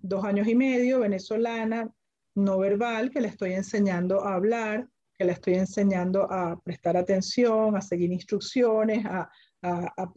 dos 0.00 0.24
años 0.24 0.48
y 0.48 0.54
medio, 0.54 1.00
venezolana, 1.00 1.90
no 2.34 2.58
verbal, 2.58 3.10
que 3.10 3.20
le 3.20 3.28
estoy 3.28 3.52
enseñando 3.52 4.24
a 4.24 4.34
hablar, 4.34 4.88
que 5.16 5.24
le 5.24 5.32
estoy 5.32 5.54
enseñando 5.54 6.30
a 6.30 6.60
prestar 6.62 6.96
atención, 6.96 7.76
a 7.76 7.80
seguir 7.80 8.12
instrucciones, 8.12 9.04
a, 9.06 9.30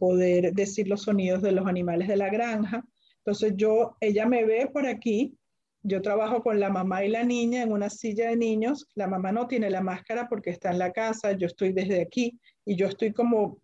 poder 0.00 0.52
decir 0.54 0.88
los 0.88 1.02
sonidos 1.02 1.40
de 1.40 1.52
los 1.52 1.68
animales 1.68 2.08
de 2.08 2.16
la 2.16 2.28
granja. 2.30 2.84
Entonces 3.18 3.52
yo, 3.54 3.96
ella 4.00 4.26
me 4.26 4.44
ve 4.44 4.68
por 4.72 4.88
aquí, 4.88 5.38
yo 5.82 6.02
trabajo 6.02 6.42
con 6.42 6.58
la 6.58 6.68
mamá 6.68 7.04
y 7.04 7.08
la 7.08 7.22
niña 7.22 7.62
en 7.62 7.70
una 7.70 7.88
silla 7.88 8.30
de 8.30 8.36
niños, 8.36 8.88
la 8.96 9.06
mamá 9.06 9.30
no 9.30 9.46
tiene 9.46 9.70
la 9.70 9.82
máscara 9.82 10.28
porque 10.28 10.50
está 10.50 10.72
en 10.72 10.80
la 10.80 10.90
casa, 10.90 11.30
yo 11.30 11.46
estoy 11.46 11.72
desde 11.72 12.02
aquí 12.02 12.40
y 12.64 12.74
yo 12.74 12.88
estoy 12.88 13.12
como 13.12 13.60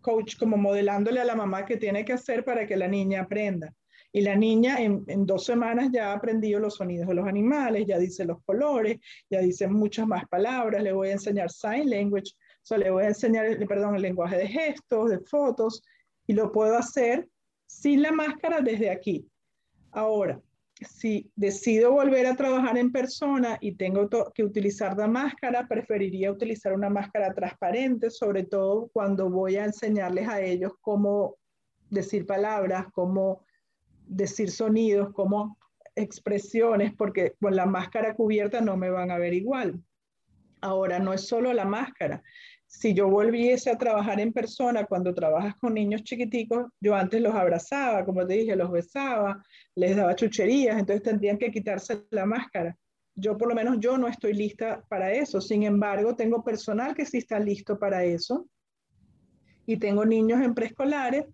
coach, 0.00 0.36
como 0.36 0.56
modelándole 0.56 1.20
a 1.20 1.24
la 1.24 1.36
mamá 1.36 1.66
qué 1.66 1.76
tiene 1.76 2.04
que 2.04 2.14
hacer 2.14 2.44
para 2.44 2.66
que 2.66 2.76
la 2.76 2.88
niña 2.88 3.22
aprenda. 3.22 3.72
Y 4.12 4.20
la 4.20 4.36
niña 4.36 4.78
en, 4.78 5.26
dos 5.26 5.46
semanas 5.46 5.88
ya 5.92 6.10
ha 6.10 6.14
aprendido 6.14 6.60
los 6.60 6.74
sonidos 6.74 7.08
de 7.08 7.14
los 7.14 7.26
animales, 7.26 7.86
ya 7.86 7.98
dice 7.98 8.24
los 8.24 8.42
colores, 8.44 8.98
ya 9.30 9.40
dice 9.40 9.66
muchas 9.68 10.06
más 10.06 10.28
palabras, 10.28 10.82
le 10.82 10.92
voy 10.92 11.08
a 11.08 11.12
enseñar 11.12 11.50
sign 11.50 11.88
language, 11.88 12.32
o 12.34 12.64
sea, 12.64 12.78
le 12.78 12.90
voy 12.90 13.04
a 13.04 13.08
enseñar, 13.08 13.46
perdón, 13.66 13.96
el 13.96 14.02
lenguaje 14.02 14.36
de 14.36 14.48
gestos, 14.48 15.10
de 15.10 15.18
fotos, 15.20 15.82
y 16.26 16.34
lo 16.34 16.52
puedo 16.52 16.76
hacer 16.76 17.28
sin 17.66 18.02
la 18.02 18.12
máscara 18.12 18.60
desde 18.60 18.90
aquí. 18.90 19.26
Ahora, 19.90 20.40
si 20.84 21.30
decido 21.36 21.92
volver 21.92 22.26
a 22.26 22.36
trabajar 22.36 22.76
en 22.76 22.92
persona 22.92 23.58
y 23.60 23.76
tengo 23.76 24.08
que 24.34 24.44
utilizar 24.44 24.96
la 24.96 25.08
máscara, 25.08 25.66
preferiría 25.66 26.32
utilizar 26.32 26.72
una 26.72 26.90
máscara 26.90 27.32
transparente, 27.32 28.10
sobre 28.10 28.44
todo 28.44 28.88
cuando 28.92 29.30
voy 29.30 29.56
a 29.56 29.64
enseñarles 29.64 30.28
a 30.28 30.40
ellos 30.40 30.72
cómo 30.80 31.36
decir 31.90 32.26
palabras, 32.26 32.86
cómo 32.92 33.44
decir 34.06 34.50
sonidos, 34.50 35.12
cómo 35.12 35.58
expresiones, 35.94 36.94
porque 36.94 37.34
con 37.40 37.56
la 37.56 37.66
máscara 37.66 38.14
cubierta 38.14 38.60
no 38.60 38.76
me 38.76 38.90
van 38.90 39.10
a 39.10 39.18
ver 39.18 39.34
igual. 39.34 39.82
Ahora, 40.60 40.98
no 40.98 41.12
es 41.12 41.26
solo 41.26 41.52
la 41.52 41.64
máscara, 41.64 42.22
si 42.72 42.94
yo 42.94 43.06
volviese 43.06 43.70
a 43.70 43.76
trabajar 43.76 44.18
en 44.18 44.32
persona, 44.32 44.86
cuando 44.86 45.14
trabajas 45.14 45.54
con 45.56 45.74
niños 45.74 46.04
chiquiticos, 46.04 46.72
yo 46.80 46.94
antes 46.94 47.20
los 47.20 47.34
abrazaba, 47.34 48.02
como 48.02 48.26
te 48.26 48.32
dije, 48.32 48.56
los 48.56 48.70
besaba, 48.70 49.44
les 49.74 49.94
daba 49.94 50.16
chucherías, 50.16 50.78
entonces 50.78 51.02
tendrían 51.02 51.36
que 51.36 51.50
quitarse 51.50 52.06
la 52.10 52.24
máscara. 52.24 52.74
Yo 53.14 53.36
por 53.36 53.50
lo 53.50 53.54
menos 53.54 53.76
yo 53.78 53.98
no 53.98 54.08
estoy 54.08 54.32
lista 54.32 54.82
para 54.88 55.12
eso. 55.12 55.38
Sin 55.42 55.64
embargo, 55.64 56.16
tengo 56.16 56.42
personal 56.42 56.94
que 56.94 57.04
sí 57.04 57.18
está 57.18 57.38
listo 57.38 57.78
para 57.78 58.04
eso. 58.04 58.48
Y 59.66 59.76
tengo 59.76 60.06
niños 60.06 60.40
en 60.40 60.54
preescolares 60.54 61.26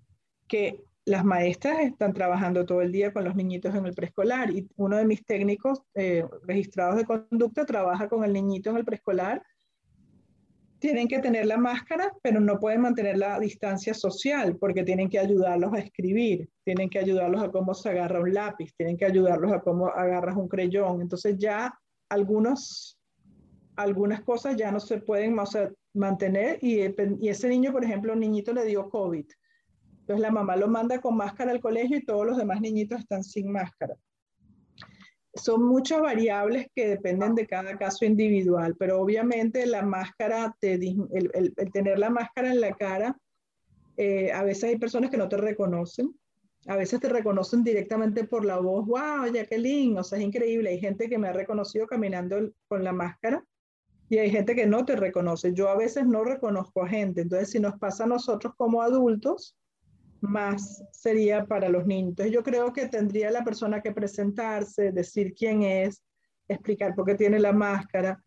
que 0.49 0.83
las 1.09 1.25
maestras 1.25 1.81
están 1.81 2.13
trabajando 2.13 2.65
todo 2.65 2.83
el 2.83 2.93
día 2.93 3.13
con 3.13 3.25
los 3.25 3.35
niñitos 3.35 3.75
en 3.75 3.87
el 3.87 3.95
preescolar 3.95 4.51
y 4.51 4.69
uno 4.77 4.97
de 4.97 5.05
mis 5.05 5.25
técnicos 5.25 5.83
eh, 5.95 6.25
registrados 6.43 6.97
de 6.97 7.05
conducta 7.05 7.65
trabaja 7.65 8.09
con 8.09 8.25
el 8.25 8.33
niñito 8.33 8.71
en 8.71 8.77
el 8.77 8.85
preescolar 8.85 9.43
tienen 10.79 11.09
que 11.09 11.19
tener 11.19 11.47
la 11.47 11.57
máscara, 11.57 12.13
pero 12.23 12.41
no 12.41 12.59
pueden 12.61 12.83
mantener 12.83 13.19
la 13.19 13.39
distancia 13.41 13.95
social 13.95 14.57
porque 14.57 14.85
tienen 14.85 15.09
que 15.09 15.19
ayudarlos 15.19 15.73
a 15.73 15.79
escribir, 15.79 16.49
tienen 16.65 16.89
que 16.89 17.01
ayudarlos 17.01 17.43
a 17.43 17.51
cómo 17.51 17.75
se 17.75 17.89
agarra 17.91 18.21
un 18.21 18.33
lápiz, 18.33 18.73
tienen 18.77 18.97
que 18.97 19.05
ayudarlos 19.05 19.53
a 19.53 19.61
cómo 19.61 19.89
agarras 19.89 20.37
un 20.37 20.49
creyón. 20.49 21.01
Entonces 21.01 21.37
ya 21.37 21.77
algunos, 22.09 22.97
algunas 23.77 24.23
cosas 24.23 24.57
ya 24.57 24.71
no 24.71 24.79
se 24.79 24.99
pueden 24.99 25.37
mantener 25.95 26.59
y, 26.63 26.81
y 27.21 27.29
ese 27.29 27.49
niño, 27.49 27.73
por 27.73 27.85
ejemplo, 27.85 28.13
un 28.13 28.21
niñito 28.21 28.53
le 28.53 28.65
dio 28.65 28.89
COVID. 28.89 29.27
Entonces 30.09 30.23
la 30.23 30.33
mamá 30.33 30.57
lo 30.57 30.69
manda 30.69 31.03
con 31.03 31.19
máscara 31.19 31.51
al 31.51 31.61
colegio 31.61 31.99
y 31.99 32.03
todos 32.03 32.25
los 32.25 32.39
demás 32.39 32.63
niñitos 32.63 33.01
están 33.01 33.23
sin 33.23 33.53
máscara. 33.53 33.95
Son 35.35 35.63
muchas 35.63 36.01
variables 36.01 36.69
que 36.75 36.89
dependen 36.89 37.35
de 37.35 37.47
cada 37.47 37.77
caso 37.77 38.07
individual, 38.07 38.75
pero 38.79 39.03
obviamente 39.03 39.67
la 39.67 39.83
máscara, 39.83 40.57
el, 40.63 41.55
tener 41.75 41.99
la 41.99 42.09
máscara 42.09 42.51
en 42.51 42.63
la 42.63 42.73
cara, 42.73 43.19
eh, 43.99 44.33
a 44.33 44.45
veces 44.45 44.65
hay 44.65 44.79
personas 44.79 45.11
que 45.11 45.19
no 45.19 45.29
te 45.29 45.37
reconocen, 45.37 46.19
a 46.67 46.77
veces 46.77 47.01
te 47.01 47.11
reconocen 47.11 47.63
directamente 47.63 48.25
por 48.25 48.47
la 48.47 48.61
voz, 48.61 48.87
wow, 48.87 49.31
Jacqueline, 49.31 49.99
o 49.99 50.05
sea, 50.05 50.19
es 50.19 50.25
increíble, 50.25 50.71
hay 50.71 50.81
gente 50.81 51.11
que 51.11 51.19
me 51.19 51.29
ha 51.29 51.35
reconocido 51.35 51.87
caminando 51.87 52.51
con 52.67 52.83
la 52.83 52.95
máscara 52.95 53.45
y 54.09 54.17
hay 54.17 54.31
gente 54.31 54.55
que 54.55 54.65
no 54.65 54.87
te 54.87 54.97
reconoce. 54.97 55.53
Yo 55.53 55.69
a 55.69 55.77
veces 55.77 56.07
no 56.07 56.25
reconozco 56.25 56.83
a 56.83 56.89
gente, 56.89 57.21
entonces 57.21 57.51
si 57.51 57.61
nos 57.61 57.79
pasa 57.79 58.05
a 58.05 58.07
nosotros 58.07 58.55
como 58.57 58.81
adultos, 58.81 59.55
más 60.21 60.85
sería 60.93 61.47
para 61.47 61.69
los 61.69 61.87
niños. 61.87 62.11
Entonces 62.11 62.33
yo 62.33 62.43
creo 62.43 62.73
que 62.73 62.89
tendría 62.89 63.31
la 63.31 63.45
persona 63.45 63.81
que 63.81 63.93
presentarse, 63.93 64.93
decir 64.93 65.35
quién 65.35 65.63
es, 65.63 66.03
explicar 66.49 66.95
por 66.95 67.07
qué 67.07 67.15
tiene 67.15 67.39
la 67.39 67.53
máscara, 67.53 68.23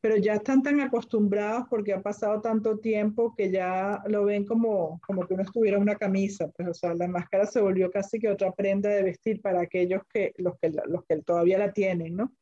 pero 0.00 0.16
ya 0.16 0.34
están 0.34 0.62
tan 0.62 0.80
acostumbrados 0.80 1.64
porque 1.68 1.92
ha 1.92 2.00
pasado 2.00 2.40
tanto 2.40 2.78
tiempo 2.78 3.34
que 3.34 3.50
ya 3.50 4.02
lo 4.06 4.24
ven 4.24 4.44
como, 4.44 5.00
como 5.04 5.26
que 5.26 5.34
uno 5.34 5.42
estuviera 5.42 5.78
una 5.78 5.96
camisa, 5.96 6.48
pues 6.56 6.68
o 6.68 6.74
sea, 6.74 6.94
la 6.94 7.08
máscara 7.08 7.46
se 7.46 7.60
volvió 7.60 7.90
casi 7.90 8.18
que 8.18 8.28
otra 8.28 8.52
prenda 8.52 8.90
de 8.90 9.02
vestir 9.02 9.40
para 9.40 9.62
aquellos 9.62 10.02
que 10.12 10.32
los 10.36 10.58
que, 10.60 10.70
los 10.86 11.04
que 11.06 11.22
todavía 11.22 11.58
la 11.58 11.72
tienen, 11.72 12.14
¿no? 12.14 12.32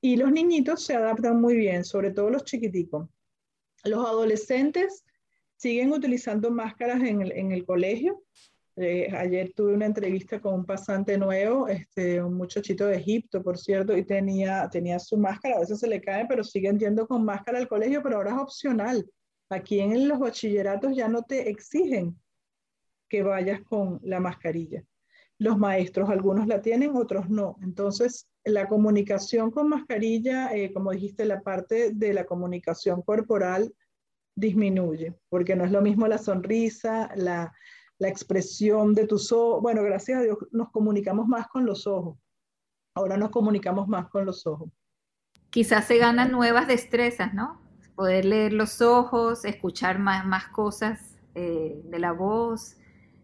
Y 0.00 0.16
los 0.16 0.32
niñitos 0.32 0.84
se 0.84 0.96
adaptan 0.96 1.40
muy 1.40 1.56
bien, 1.56 1.84
sobre 1.84 2.10
todo 2.10 2.30
los 2.30 2.44
chiquiticos. 2.44 3.08
Los 3.84 4.04
adolescentes 4.04 5.04
siguen 5.60 5.92
utilizando 5.92 6.50
máscaras 6.50 7.02
en 7.02 7.52
el, 7.52 7.66
colegio. 7.66 8.22
Eh, 8.76 9.12
ayer 9.14 9.52
tuve 9.54 9.74
una 9.74 9.84
entrevista 9.84 10.40
con 10.40 10.54
un 10.54 10.64
pasante 10.64 11.18
nuevo, 11.18 11.68
este, 11.68 12.22
un 12.22 12.34
muchachito 12.34 12.86
de 12.86 12.96
Egipto, 12.96 13.42
por 13.42 13.58
cierto, 13.58 13.94
y 13.94 14.02
tenía, 14.02 14.70
tenía 14.72 14.98
su 14.98 15.18
máscara, 15.18 15.56
a 15.56 15.60
veces 15.60 15.80
se 15.80 15.86
le 15.86 16.00
cae, 16.00 16.24
pero 16.26 16.42
siguen 16.44 16.78
yendo 16.78 17.06
con 17.06 17.26
máscara 17.26 17.58
al 17.58 17.68
colegio, 17.68 18.02
pero 18.02 18.16
ahora 18.16 18.30
es 18.30 18.38
opcional. 18.38 19.06
Aquí 19.50 19.80
en 19.80 20.08
los 20.08 20.18
bachilleratos 20.18 20.96
ya 20.96 21.08
no 21.08 21.24
te 21.24 21.50
exigen 21.50 22.18
que 23.10 23.22
vayas 23.22 23.60
con 23.60 24.00
la 24.02 24.18
mascarilla. 24.18 24.82
Los 25.36 25.58
maestros, 25.58 26.08
algunos 26.08 26.46
la 26.46 26.62
tienen, 26.62 26.96
otros 26.96 27.28
no. 27.28 27.56
Entonces, 27.60 28.28
la 28.44 28.66
comunicación 28.66 29.50
con 29.50 29.68
mascarilla, 29.68 30.54
eh, 30.54 30.72
como 30.72 30.92
dijiste, 30.92 31.26
la 31.26 31.42
parte 31.42 31.90
de 31.92 32.14
la 32.14 32.24
comunicación 32.24 33.02
corporal 33.02 33.74
disminuye, 34.40 35.14
porque 35.28 35.54
no 35.54 35.64
es 35.64 35.70
lo 35.70 35.82
mismo 35.82 36.06
la 36.06 36.18
sonrisa, 36.18 37.10
la, 37.14 37.52
la 37.98 38.08
expresión 38.08 38.94
de 38.94 39.06
tus 39.06 39.30
ojos. 39.30 39.62
Bueno, 39.62 39.82
gracias 39.82 40.18
a 40.18 40.22
Dios 40.22 40.38
nos 40.50 40.70
comunicamos 40.70 41.28
más 41.28 41.46
con 41.48 41.66
los 41.66 41.86
ojos. 41.86 42.18
Ahora 42.94 43.16
nos 43.16 43.30
comunicamos 43.30 43.86
más 43.86 44.08
con 44.08 44.24
los 44.24 44.46
ojos. 44.46 44.70
Quizás 45.50 45.84
se 45.86 45.98
ganan 45.98 46.32
nuevas 46.32 46.66
destrezas, 46.66 47.34
¿no? 47.34 47.60
Poder 47.94 48.24
leer 48.24 48.52
los 48.52 48.80
ojos, 48.80 49.44
escuchar 49.44 49.98
más, 49.98 50.26
más 50.26 50.48
cosas 50.48 51.18
eh, 51.34 51.80
de 51.84 51.98
la 51.98 52.12
voz, 52.12 52.76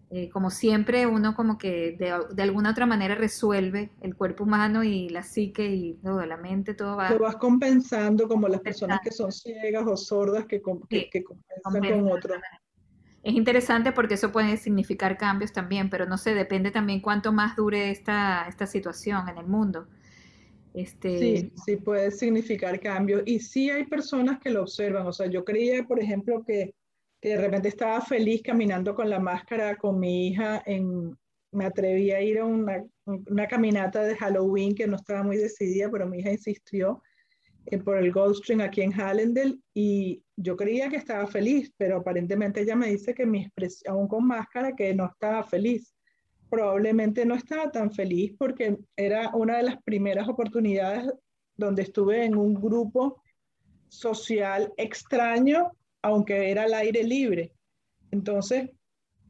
eh, 0.08 0.28
como 0.30 0.50
siempre 0.50 1.04
uno 1.06 1.34
como 1.34 1.58
que 1.58 1.96
de, 1.98 2.42
alguna 2.42 2.70
otra 2.70 2.86
manera 2.86 3.16
resuelve 3.16 3.90
el 4.00 4.14
cuerpo 4.14 4.44
humano 4.44 4.84
y 4.84 5.08
la 5.08 5.24
psique 5.24 5.68
y 5.68 5.94
todo, 5.94 6.24
la 6.24 6.36
mente, 6.36 6.74
todo 6.74 6.96
va... 6.96 7.10
Lo 7.10 7.18
vas 7.18 7.36
compensando 7.36 8.28
como 8.28 8.46
las 8.46 8.60
personas 8.60 9.00
que 9.02 9.10
son 9.10 9.32
ciegas 9.32 9.84
o 9.84 9.96
sordas 9.96 10.46
que, 10.46 10.62
que, 10.88 11.24
compensan 11.24 12.02
con 12.02 12.12
otro. 12.12 12.34
Es 13.24 13.34
interesante 13.34 13.90
porque 13.90 14.14
eso 14.14 14.30
puede 14.30 14.56
significar 14.56 15.18
cambios 15.18 15.52
también, 15.52 15.90
pero 15.90 16.06
no 16.06 16.18
sé, 16.18 16.34
depende 16.34 16.70
también 16.70 17.00
cuánto 17.00 17.32
más 17.32 17.56
dure 17.56 17.90
esta, 17.90 18.46
esta 18.48 18.68
situación 18.68 19.28
en 19.28 19.38
el 19.38 19.46
mundo. 19.48 19.88
Este... 20.72 21.18
Sí, 21.18 21.52
sí 21.64 21.76
puede 21.78 22.12
significar 22.12 22.78
cambios. 22.78 23.22
Y 23.26 23.40
sí 23.40 23.70
hay 23.70 23.84
personas 23.86 24.38
que 24.38 24.50
lo 24.50 24.62
observan. 24.62 25.04
O 25.08 25.12
sea, 25.12 25.26
yo 25.26 25.44
creía, 25.44 25.84
por 25.84 25.98
ejemplo, 25.98 26.44
que 26.44 26.74
que 27.20 27.30
de 27.30 27.38
repente 27.38 27.68
estaba 27.68 28.00
feliz 28.00 28.42
caminando 28.42 28.94
con 28.94 29.08
la 29.10 29.18
máscara 29.18 29.76
con 29.76 29.98
mi 29.98 30.28
hija. 30.28 30.62
En, 30.66 31.16
me 31.52 31.64
atreví 31.64 32.10
a 32.10 32.20
ir 32.20 32.38
a 32.38 32.44
una, 32.44 32.84
una 33.06 33.46
caminata 33.46 34.02
de 34.02 34.16
Halloween 34.16 34.74
que 34.74 34.86
no 34.86 34.96
estaba 34.96 35.22
muy 35.22 35.36
decidida, 35.36 35.90
pero 35.90 36.06
mi 36.06 36.18
hija 36.18 36.32
insistió 36.32 37.02
eh, 37.66 37.78
por 37.78 37.96
el 37.98 38.12
Goldstream 38.12 38.60
aquí 38.60 38.82
en 38.82 38.92
Hallendale 38.92 39.58
y 39.74 40.22
yo 40.36 40.56
creía 40.56 40.88
que 40.88 40.96
estaba 40.96 41.26
feliz, 41.26 41.72
pero 41.76 41.98
aparentemente 41.98 42.60
ella 42.60 42.76
me 42.76 42.88
dice 42.88 43.14
que 43.14 43.26
mi 43.26 43.42
expresión, 43.42 43.94
aún 43.94 44.08
con 44.08 44.26
máscara, 44.26 44.76
que 44.76 44.94
no 44.94 45.06
estaba 45.06 45.42
feliz. 45.42 45.94
Probablemente 46.48 47.26
no 47.26 47.34
estaba 47.34 47.72
tan 47.72 47.90
feliz 47.90 48.34
porque 48.38 48.78
era 48.94 49.30
una 49.34 49.56
de 49.56 49.64
las 49.64 49.82
primeras 49.82 50.28
oportunidades 50.28 51.12
donde 51.56 51.82
estuve 51.82 52.24
en 52.24 52.36
un 52.36 52.54
grupo 52.54 53.22
social 53.88 54.72
extraño 54.76 55.72
aunque 56.06 56.50
era 56.50 56.64
al 56.64 56.74
aire 56.74 57.02
libre. 57.02 57.52
Entonces, 58.10 58.70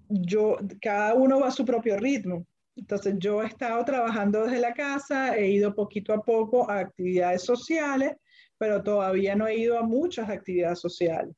yo, 0.08 0.58
cada 0.80 1.14
uno 1.14 1.40
va 1.40 1.48
a 1.48 1.50
su 1.50 1.64
propio 1.64 1.96
ritmo. 1.96 2.46
Entonces, 2.76 3.14
yo 3.18 3.42
he 3.42 3.46
estado 3.46 3.82
trabajando 3.84 4.44
desde 4.44 4.60
la 4.60 4.74
casa, 4.74 5.36
he 5.36 5.50
ido 5.50 5.74
poquito 5.74 6.12
a 6.12 6.22
poco 6.22 6.70
a 6.70 6.80
actividades 6.80 7.42
sociales, 7.42 8.12
pero 8.58 8.82
todavía 8.82 9.34
no 9.34 9.46
he 9.46 9.56
ido 9.56 9.78
a 9.78 9.82
muchas 9.82 10.28
actividades 10.28 10.80
sociales. 10.80 11.34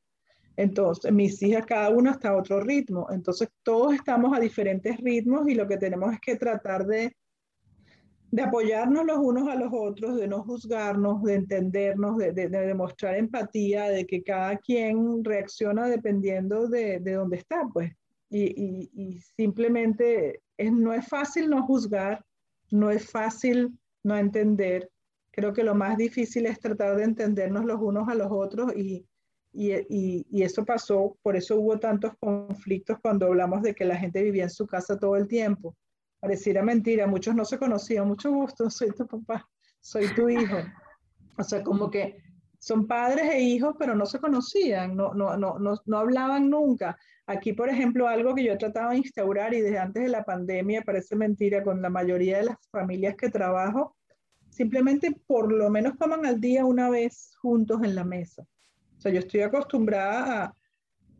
Entonces, 0.57 1.13
mis 1.13 1.41
hijas, 1.41 1.65
cada 1.67 1.91
uno 1.91 2.11
está 2.11 2.31
a 2.31 2.37
otro 2.37 2.61
ritmo. 2.61 3.07
Entonces, 3.11 3.49
todos 3.63 3.95
estamos 3.95 4.37
a 4.37 4.41
diferentes 4.41 4.97
ritmos 4.97 5.49
y 5.49 5.55
lo 5.55 5.69
que 5.69 5.77
tenemos 5.77 6.13
es 6.13 6.19
que 6.21 6.35
tratar 6.35 6.85
de 6.85 7.17
de 8.31 8.43
apoyarnos 8.43 9.05
los 9.05 9.19
unos 9.19 9.49
a 9.49 9.55
los 9.55 9.71
otros, 9.73 10.17
de 10.17 10.29
no 10.29 10.43
juzgarnos, 10.43 11.23
de 11.23 11.35
entendernos, 11.35 12.19
de, 12.19 12.33
demostrar 12.33 13.17
empatía, 13.17 13.89
de 13.89 14.07
que 14.07 14.23
cada 14.23 14.57
quien 14.59 15.25
reacciona 15.25 15.89
dependiendo 15.89 16.69
de, 16.69 17.01
de 17.01 17.13
dónde 17.15 17.39
está, 17.39 17.63
pues. 17.73 17.93
y, 18.31 19.21
simplemente 19.37 20.43
no 20.59 20.93
es 20.93 21.07
fácil 21.07 21.49
no 21.49 21.67
juzgar, 21.67 22.25
no 22.71 22.91
es 22.91 23.11
fácil 23.11 23.79
no 24.03 24.17
entender. 24.17 24.91
Creo 25.31 25.53
que 25.53 25.63
lo 25.63 25.75
más 25.75 25.97
difícil 25.97 26.47
es 26.47 26.59
tratar 26.59 26.97
de 26.97 27.05
entendernos 27.05 27.65
los 27.65 27.81
unos 27.81 28.09
a 28.09 28.15
los 28.15 28.29
otros 28.31 28.75
y, 28.77 29.07
y, 29.53 30.43
eso 30.43 30.65
pasó, 30.65 31.17
por 31.23 31.37
eso 31.37 31.57
hubo 31.57 31.79
tantos 31.79 32.13
conflictos 32.21 32.99
cuando 33.01 33.27
hablamos 33.27 33.63
de 33.63 33.75
que 33.75 33.85
la 33.85 33.97
gente 33.97 34.23
vivía 34.23 34.45
en 34.45 34.51
su 34.51 34.67
casa 34.67 34.99
todo 34.99 35.17
el 35.17 35.29
tiempo. 35.29 35.75
Pareciera 36.21 36.63
mentira, 36.63 37.07
muchos 37.07 37.35
no 37.35 37.45
se 37.45 37.59
conocían, 37.59 38.09
mucho 38.09 38.31
gusto, 38.33 38.69
soy 38.71 38.91
tu 38.91 39.07
papá, 39.07 39.49
soy 39.81 40.13
tu 40.15 40.29
hijo. 40.29 40.57
O 41.37 41.45
sea, 41.45 41.63
como 41.63 41.91
que 41.91 42.19
son 42.59 42.87
padres 42.87 43.31
e 43.31 43.41
hijos, 43.41 43.77
pero 43.79 43.95
no 43.95 44.05
se 44.05 44.19
conocían, 44.19 44.97
no, 44.97 45.15
no, 45.15 45.37
no, 45.37 45.59
no, 45.59 45.81
no 45.87 45.99
hablaban 45.99 46.51
nunca. 46.51 46.99
Aquí, 47.27 47.53
por 47.53 47.69
ejemplo, 47.69 48.09
algo 48.09 48.35
que 48.35 48.45
yo 48.45 48.59
trataba 48.59 48.93
de 48.93 48.99
instaurar 48.99 49.55
y 49.55 49.61
desde 49.61 49.79
antes 49.79 50.03
de 50.03 50.09
la 50.09 50.25
pandemia, 50.25 50.83
parece 50.83 51.15
mentira, 51.15 51.63
con 51.63 51.81
la 51.81 51.91
mayoría 51.91 52.39
de 52.39 52.45
las 52.47 52.57
familias 52.71 53.15
que 53.17 53.29
trabajo, 53.29 53.97
simplemente 54.51 55.15
por 55.27 55.53
lo 55.53 55.71
menos 55.71 55.95
coman 55.97 56.27
al 56.27 56.41
día 56.41 56.65
una 56.65 56.91
vez 56.91 57.37
juntos 57.41 57.81
en 57.85 57.95
la 57.95 58.05
mesa. 58.05 58.43
O 58.97 59.01
sea, 59.01 59.13
yo 59.13 59.21
estoy 59.21 59.43
acostumbrada 59.43 60.45
a, 60.45 60.55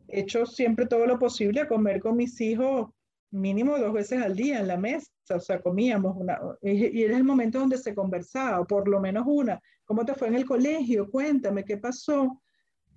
he 0.09 0.21
hecho 0.21 0.45
siempre 0.45 0.87
todo 0.87 1.05
lo 1.05 1.17
posible 1.19 1.61
a 1.61 1.67
comer 1.67 2.01
con 2.01 2.17
mis 2.17 2.41
hijos 2.41 2.89
mínimo 3.31 3.77
dos 3.77 3.93
veces 3.93 4.21
al 4.21 4.35
día 4.35 4.59
en 4.59 4.67
la 4.67 4.77
mesa, 4.77 5.11
o 5.29 5.39
sea, 5.39 5.61
comíamos 5.61 6.15
una, 6.17 6.39
y 6.61 7.03
era 7.03 7.17
el 7.17 7.23
momento 7.23 7.59
donde 7.59 7.77
se 7.77 7.93
conversaba, 7.93 8.65
por 8.65 8.87
lo 8.87 8.99
menos 8.99 9.25
una. 9.27 9.59
¿Cómo 9.85 10.05
te 10.05 10.13
fue 10.13 10.27
en 10.27 10.35
el 10.35 10.45
colegio? 10.45 11.09
Cuéntame, 11.09 11.63
¿qué 11.63 11.77
pasó? 11.77 12.41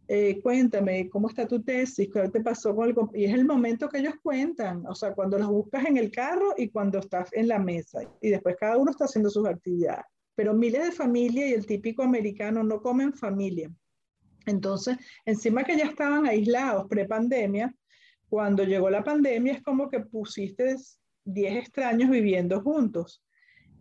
Eh, 0.08 0.40
cuéntame, 0.42 1.08
¿cómo 1.08 1.28
está 1.28 1.46
tu 1.46 1.62
tesis? 1.62 2.08
¿Qué 2.12 2.28
te 2.28 2.40
pasó 2.40 2.74
con 2.74 2.88
el... 2.88 2.94
Y 3.14 3.24
es 3.24 3.34
el 3.34 3.46
momento 3.46 3.88
que 3.88 3.98
ellos 3.98 4.14
cuentan, 4.22 4.84
o 4.86 4.94
sea, 4.94 5.14
cuando 5.14 5.38
los 5.38 5.48
buscas 5.48 5.86
en 5.86 5.96
el 5.96 6.10
carro 6.10 6.54
y 6.56 6.68
cuando 6.68 6.98
estás 6.98 7.32
en 7.32 7.48
la 7.48 7.58
mesa, 7.58 8.00
y 8.20 8.30
después 8.30 8.56
cada 8.58 8.76
uno 8.76 8.90
está 8.90 9.04
haciendo 9.04 9.30
sus 9.30 9.46
actividades. 9.46 10.04
Pero 10.34 10.54
miles 10.54 10.84
de 10.84 10.92
familias 10.92 11.48
y 11.48 11.54
el 11.54 11.66
típico 11.66 12.02
americano 12.02 12.62
no 12.62 12.80
comen 12.80 13.12
familia. 13.14 13.70
Entonces, 14.46 14.96
encima 15.24 15.62
que 15.64 15.76
ya 15.76 15.84
estaban 15.84 16.26
aislados 16.26 16.88
pre-pandemia, 16.88 17.74
cuando 18.32 18.64
llegó 18.64 18.88
la 18.88 19.04
pandemia 19.04 19.52
es 19.52 19.62
como 19.62 19.90
que 19.90 20.00
pusiste 20.00 20.74
10 21.26 21.54
extraños 21.54 22.08
viviendo 22.08 22.62
juntos. 22.62 23.22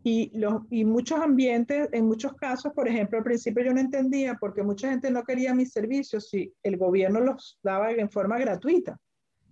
Y, 0.03 0.29
los, 0.37 0.63
y 0.69 0.83
muchos 0.83 1.21
ambientes, 1.21 1.87
en 1.93 2.05
muchos 2.05 2.33
casos, 2.33 2.73
por 2.73 2.85
ejemplo, 2.85 3.17
al 3.17 3.23
principio 3.23 3.63
yo 3.63 3.73
no 3.73 3.79
entendía 3.79 4.35
porque 4.35 4.61
mucha 4.61 4.89
gente 4.89 5.09
no 5.09 5.23
quería 5.23 5.55
mis 5.55 5.71
servicios 5.71 6.27
si 6.29 6.53
el 6.63 6.75
gobierno 6.75 7.21
los 7.21 7.59
daba 7.63 7.93
en 7.93 8.09
forma 8.09 8.37
gratuita. 8.39 8.99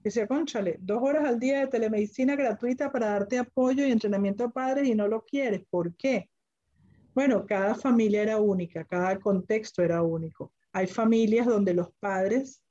Decía, 0.03 0.27
conchale, 0.27 0.75
dos 0.81 1.01
horas 1.01 1.23
al 1.23 1.39
día 1.39 1.61
de 1.61 1.67
telemedicina 1.67 2.35
gratuita 2.35 2.91
para 2.91 3.11
darte 3.11 3.37
apoyo 3.37 3.87
y 3.87 3.91
entrenamiento 3.91 4.43
a 4.43 4.49
padres 4.49 4.85
y 4.85 4.95
no 4.95 5.07
lo 5.07 5.23
quieres. 5.23 5.61
¿Por 5.69 5.95
qué? 5.95 6.29
Bueno, 7.15 7.45
cada 7.45 7.73
familia 7.73 8.23
era 8.23 8.37
única, 8.37 8.83
cada 8.83 9.17
contexto 9.17 9.81
era 9.81 10.01
único. 10.01 10.51
Hay 10.73 10.87
familias 10.87 11.47
donde 11.47 11.73
los 11.73 11.89
padres 12.01 12.61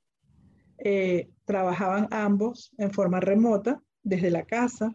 eh, 0.83 1.29
trabajaban 1.45 2.07
ambos 2.11 2.71
en 2.77 2.91
forma 2.91 3.19
remota 3.19 3.81
desde 4.03 4.31
la 4.31 4.43
casa 4.43 4.93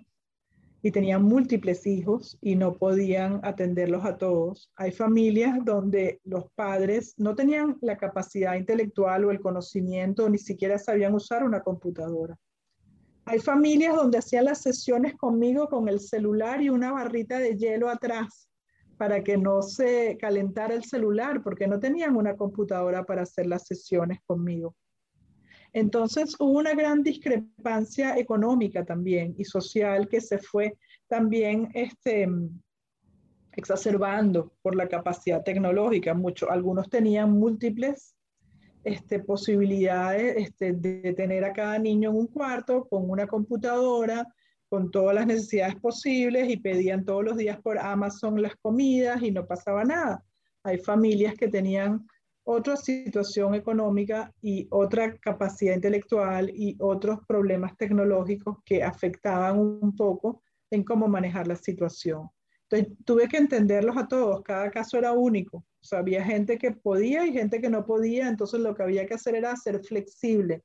y 0.83 0.91
tenían 0.91 1.23
múltiples 1.23 1.87
hijos 1.87 2.37
y 2.43 2.57
no 2.57 2.75
podían 2.75 3.41
atenderlos 3.43 4.05
a 4.05 4.19
todos. 4.19 4.71
Hay 4.77 4.93
familias 4.93 5.59
donde 5.65 6.21
los 6.25 6.51
padres 6.55 7.15
no 7.17 7.35
tenían 7.35 7.79
la 7.81 7.97
capacidad 7.97 8.55
intelectual 8.55 9.25
o 9.25 9.31
el 9.31 9.41
conocimiento, 9.41 10.29
ni 10.29 10.37
siquiera 10.37 10.79
sabían 10.79 11.15
usar 11.15 11.43
una 11.43 11.63
computadora. 11.63 12.37
Hay 13.25 13.39
familias 13.39 13.97
donde 13.97 14.19
hacían 14.19 14.45
las 14.45 14.61
sesiones 14.61 15.15
conmigo 15.17 15.69
con 15.69 15.89
el 15.89 16.01
celular 16.01 16.61
y 16.61 16.69
una 16.69 16.93
barrita 16.93 17.39
de 17.39 17.57
hielo 17.57 17.89
atrás 17.89 18.51
para 18.99 19.25
que 19.25 19.39
no 19.39 19.63
se 19.63 20.19
calentara 20.21 20.75
el 20.75 20.85
celular, 20.85 21.43
porque 21.43 21.67
no 21.67 21.81
tenían 21.81 22.15
una 22.15 22.37
computadora 22.37 23.05
para 23.05 23.23
hacer 23.23 23.47
las 23.47 23.67
sesiones 23.67 24.19
conmigo. 24.27 24.77
Entonces 25.75 26.37
hubo 26.39 26.53
una 26.53 26.73
gran 26.73 27.03
discrepancia 27.03 28.17
económica 28.17 28.85
también 28.85 29.35
y 29.37 29.45
social 29.45 30.09
que 30.09 30.21
se 30.21 30.39
fue 30.39 30.79
también 31.09 31.69
este, 31.75 32.29
exacerbando 33.53 34.53
por 34.63 34.77
la 34.77 34.89
capacidad 34.89 35.43
tecnológica. 35.43 36.15
Mucho, 36.15 36.49
algunos 36.49 36.89
tenían 36.89 37.33
múltiples 37.33 38.15
este, 38.85 39.19
posibilidades 39.19 40.37
este, 40.37 40.75
de 40.75 41.13
tener 41.13 41.45
a 41.45 41.53
cada 41.53 41.77
niño 41.81 42.11
en 42.11 42.17
un 42.19 42.27
cuarto 42.29 42.87
con 42.89 43.11
una 43.11 43.27
computadora, 43.27 44.29
con 44.69 44.93
todas 44.93 45.17
las 45.17 45.27
necesidades 45.27 45.75
posibles 45.75 46.51
y 46.51 46.57
pedían 46.57 47.05
todos 47.05 47.25
los 47.25 47.37
días 47.37 47.61
por 47.61 47.81
Amazon 47.81 48.41
las 48.41 48.55
comidas 48.57 49.21
y 49.23 49.33
no 49.33 49.45
pasaba 49.45 49.83
nada. 49.83 50.23
Hay 50.63 50.79
familias 50.79 51.35
que 51.35 51.49
tenían 51.49 52.07
otra 52.45 52.77
situación 52.77 53.55
económica 53.55 54.33
y 54.41 54.67
otra 54.71 55.17
capacidad 55.19 55.75
intelectual 55.75 56.51
y 56.51 56.77
otros 56.79 57.21
problemas 57.27 57.77
tecnológicos 57.77 58.59
que 58.65 58.83
afectaban 58.83 59.59
un 59.59 59.97
poco 59.97 60.43
en 60.71 60.85
cómo 60.85 61.09
manejar 61.09 61.47
la 61.47 61.57
situación. 61.57 62.29
Entonces, 62.69 62.97
tuve 63.05 63.29
que 63.29 63.37
entenderlos 63.37 63.97
a 63.97 64.09
todos, 64.09 64.43
cada 64.43 64.71
caso 64.71 64.99
era 64.99 65.13
único. 65.13 65.59
O 65.59 65.87
sea, 65.87 65.99
había 66.01 66.25
gente 66.25 66.59
que 66.59 66.73
podía 66.73 67.27
y 67.27 67.33
gente 67.33 67.61
que 67.61 67.69
no 67.69 67.85
podía, 67.85 68.29
entonces 68.29 68.61
lo 68.61 68.75
que 68.75 68.83
había 68.83 69.07
que 69.07 69.15
hacer 69.15 69.35
era 69.35 69.55
ser 69.57 69.83
flexible 69.85 70.63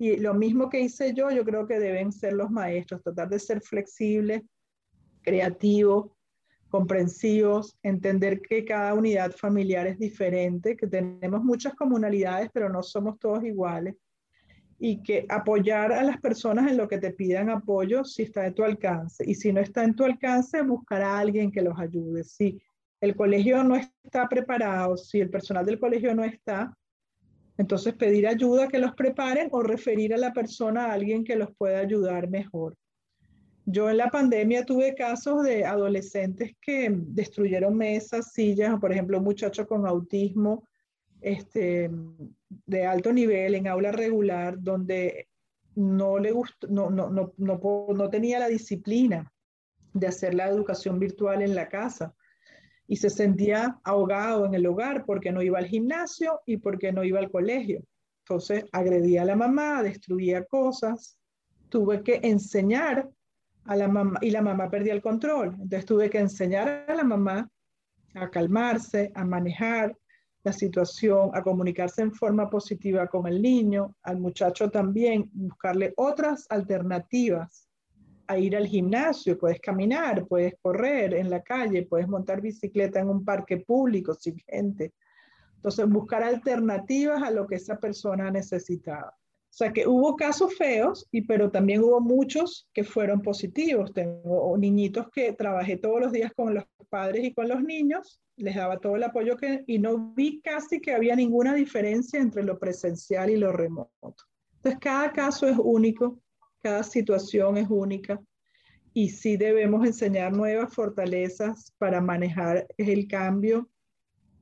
y 0.00 0.16
lo 0.16 0.32
mismo 0.32 0.70
que 0.70 0.80
hice 0.80 1.12
yo, 1.12 1.30
yo 1.30 1.44
creo 1.44 1.66
que 1.66 1.78
deben 1.78 2.10
ser 2.10 2.32
los 2.32 2.50
maestros, 2.50 3.02
tratar 3.02 3.28
de 3.28 3.38
ser 3.38 3.60
flexibles, 3.60 4.40
creativos, 5.20 6.10
comprensivos, 6.70 7.76
entender 7.82 8.40
que 8.40 8.64
cada 8.64 8.94
unidad 8.94 9.32
familiar 9.32 9.86
es 9.86 9.98
diferente, 9.98 10.76
que 10.76 10.86
tenemos 10.86 11.42
muchas 11.42 11.74
comunalidades, 11.74 12.48
pero 12.52 12.68
no 12.68 12.82
somos 12.82 13.18
todos 13.18 13.44
iguales, 13.44 13.96
y 14.78 15.02
que 15.02 15.26
apoyar 15.28 15.92
a 15.92 16.02
las 16.02 16.18
personas 16.20 16.70
en 16.70 16.78
lo 16.78 16.88
que 16.88 16.98
te 16.98 17.10
pidan 17.12 17.50
apoyo 17.50 18.04
si 18.04 18.22
está 18.22 18.42
de 18.42 18.52
tu 18.52 18.64
alcance, 18.64 19.22
y 19.26 19.34
si 19.34 19.52
no 19.52 19.60
está 19.60 19.84
en 19.84 19.94
tu 19.94 20.04
alcance, 20.04 20.62
buscar 20.62 21.02
a 21.02 21.18
alguien 21.18 21.50
que 21.50 21.60
los 21.60 21.78
ayude. 21.78 22.24
Si 22.24 22.58
el 23.00 23.14
colegio 23.14 23.62
no 23.64 23.76
está 23.76 24.28
preparado, 24.28 24.96
si 24.96 25.20
el 25.20 25.28
personal 25.28 25.66
del 25.66 25.78
colegio 25.78 26.14
no 26.14 26.24
está, 26.24 26.74
entonces, 27.60 27.92
pedir 27.92 28.26
ayuda 28.26 28.68
que 28.68 28.78
los 28.78 28.94
preparen 28.94 29.48
o 29.52 29.62
referir 29.62 30.14
a 30.14 30.16
la 30.16 30.32
persona 30.32 30.86
a 30.86 30.92
alguien 30.94 31.24
que 31.24 31.36
los 31.36 31.54
pueda 31.56 31.80
ayudar 31.80 32.30
mejor. 32.30 32.74
Yo 33.66 33.90
en 33.90 33.98
la 33.98 34.10
pandemia 34.10 34.64
tuve 34.64 34.94
casos 34.94 35.44
de 35.44 35.64
adolescentes 35.64 36.56
que 36.60 36.88
destruyeron 36.90 37.76
mesas, 37.76 38.32
sillas, 38.32 38.78
por 38.80 38.92
ejemplo, 38.92 39.18
un 39.18 39.24
muchacho 39.24 39.66
con 39.66 39.86
autismo 39.86 40.64
este, 41.20 41.90
de 42.66 42.86
alto 42.86 43.12
nivel 43.12 43.54
en 43.54 43.68
aula 43.68 43.92
regular, 43.92 44.60
donde 44.60 45.28
no 45.74 46.18
le 46.18 46.32
gustó, 46.32 46.66
no, 46.68 46.90
no, 46.90 47.10
no, 47.10 47.32
no 47.36 48.10
tenía 48.10 48.38
la 48.38 48.48
disciplina 48.48 49.32
de 49.92 50.06
hacer 50.06 50.34
la 50.34 50.48
educación 50.48 50.98
virtual 50.98 51.42
en 51.42 51.54
la 51.54 51.68
casa 51.68 52.14
y 52.86 52.96
se 52.96 53.10
sentía 53.10 53.78
ahogado 53.84 54.46
en 54.46 54.54
el 54.54 54.66
hogar 54.66 55.04
porque 55.04 55.30
no 55.30 55.42
iba 55.42 55.58
al 55.58 55.66
gimnasio 55.66 56.40
y 56.46 56.56
porque 56.56 56.92
no 56.92 57.04
iba 57.04 57.20
al 57.20 57.30
colegio. 57.30 57.84
Entonces 58.24 58.64
agredía 58.72 59.22
a 59.22 59.26
la 59.26 59.36
mamá, 59.36 59.82
destruía 59.82 60.44
cosas, 60.44 61.16
tuve 61.68 62.02
que 62.02 62.20
enseñar 62.22 63.08
la 63.66 63.88
mamá 63.88 64.18
y 64.20 64.30
la 64.30 64.42
mamá 64.42 64.68
perdía 64.70 64.92
el 64.92 65.02
control. 65.02 65.48
Entonces 65.54 65.84
tuve 65.84 66.10
que 66.10 66.18
enseñar 66.18 66.84
a 66.88 66.94
la 66.94 67.04
mamá 67.04 67.48
a 68.14 68.30
calmarse, 68.30 69.12
a 69.14 69.24
manejar 69.24 69.96
la 70.42 70.52
situación, 70.52 71.30
a 71.34 71.42
comunicarse 71.42 72.02
en 72.02 72.12
forma 72.12 72.48
positiva 72.48 73.06
con 73.06 73.26
el 73.26 73.42
niño, 73.42 73.94
al 74.02 74.18
muchacho 74.18 74.70
también, 74.70 75.30
buscarle 75.32 75.92
otras 75.96 76.46
alternativas 76.48 77.68
a 78.26 78.38
ir 78.38 78.56
al 78.56 78.66
gimnasio, 78.66 79.36
puedes 79.36 79.60
caminar, 79.60 80.26
puedes 80.26 80.54
correr 80.62 81.14
en 81.14 81.28
la 81.28 81.42
calle, 81.42 81.82
puedes 81.82 82.08
montar 82.08 82.40
bicicleta 82.40 83.00
en 83.00 83.08
un 83.08 83.24
parque 83.24 83.58
público 83.58 84.14
sin 84.14 84.38
gente. 84.38 84.94
Entonces, 85.56 85.86
buscar 85.88 86.22
alternativas 86.22 87.22
a 87.22 87.30
lo 87.30 87.46
que 87.46 87.56
esa 87.56 87.78
persona 87.78 88.30
necesitaba. 88.30 89.14
O 89.50 89.52
sea 89.52 89.72
que 89.72 89.86
hubo 89.86 90.14
casos 90.14 90.54
feos, 90.54 91.08
y, 91.10 91.22
pero 91.22 91.50
también 91.50 91.82
hubo 91.82 92.00
muchos 92.00 92.68
que 92.72 92.84
fueron 92.84 93.20
positivos. 93.20 93.92
Tengo 93.92 94.56
niñitos 94.56 95.08
que 95.10 95.32
trabajé 95.32 95.76
todos 95.76 96.00
los 96.00 96.12
días 96.12 96.32
con 96.34 96.54
los 96.54 96.64
padres 96.88 97.24
y 97.24 97.34
con 97.34 97.48
los 97.48 97.60
niños, 97.62 98.20
les 98.36 98.54
daba 98.54 98.78
todo 98.78 98.96
el 98.96 99.02
apoyo 99.02 99.36
que, 99.36 99.64
y 99.66 99.78
no 99.78 100.12
vi 100.14 100.40
casi 100.40 100.80
que 100.80 100.94
había 100.94 101.16
ninguna 101.16 101.54
diferencia 101.54 102.20
entre 102.20 102.44
lo 102.44 102.58
presencial 102.58 103.28
y 103.28 103.36
lo 103.36 103.52
remoto. 103.52 104.24
Entonces, 104.56 104.80
cada 104.80 105.12
caso 105.12 105.48
es 105.48 105.56
único, 105.58 106.20
cada 106.60 106.82
situación 106.84 107.56
es 107.56 107.68
única 107.68 108.20
y 108.92 109.08
sí 109.10 109.36
debemos 109.36 109.86
enseñar 109.86 110.32
nuevas 110.32 110.72
fortalezas 110.74 111.72
para 111.78 112.00
manejar 112.00 112.66
el 112.76 113.08
cambio 113.08 113.68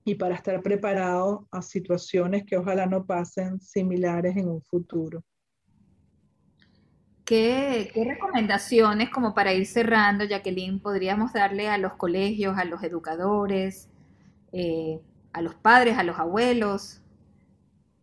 y 0.05 0.15
para 0.15 0.35
estar 0.35 0.63
preparados 0.63 1.41
a 1.51 1.63
situaciones 1.63 2.45
que 2.45 2.57
ojalá 2.57 2.87
no 2.87 3.05
pasen 3.05 3.61
similares 3.61 4.37
en 4.37 4.49
un 4.49 4.63
futuro. 4.63 5.23
¿Qué, 7.29 7.93
recomendaciones, 7.95 9.11
como 9.11 9.35
para 9.35 9.53
ir 9.53 9.67
cerrando, 9.67 10.25
Jacqueline, 10.25 10.81
podríamos 10.81 11.35
darle 11.35 11.69
a 11.69 11.77
los 11.77 11.93
colegios, 11.93 12.57
a 12.57 12.65
los 12.65 12.83
educadores, 12.83 13.91
eh, 14.53 15.03
a 15.35 15.43
los 15.43 15.55
padres, 15.55 15.99
a 15.99 16.05
los 16.05 16.19
abuelos? 16.19 17.03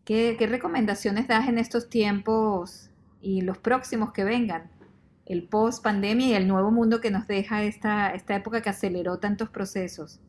¿Qué, 0.04 0.38
recomendaciones 0.40 1.28
das 1.28 1.50
en 1.50 1.58
estos 1.58 1.90
tiempos 1.90 2.92
y 3.20 3.42
los 3.42 3.58
próximos 3.58 4.12
que 4.12 4.24
vengan? 4.24 4.70
El 5.26 5.48
post 5.48 5.84
pandemia 5.84 6.28
y 6.28 6.34
el 6.36 6.48
nuevo 6.48 6.70
mundo 6.70 7.02
que 7.02 7.10
nos 7.10 7.26
deja 7.26 7.64
esta, 7.64 8.12
esta 8.12 8.36
época 8.36 8.62
que 8.62 8.70
aceleró 8.70 9.18
tantos 9.18 9.50
procesos. 9.50 10.20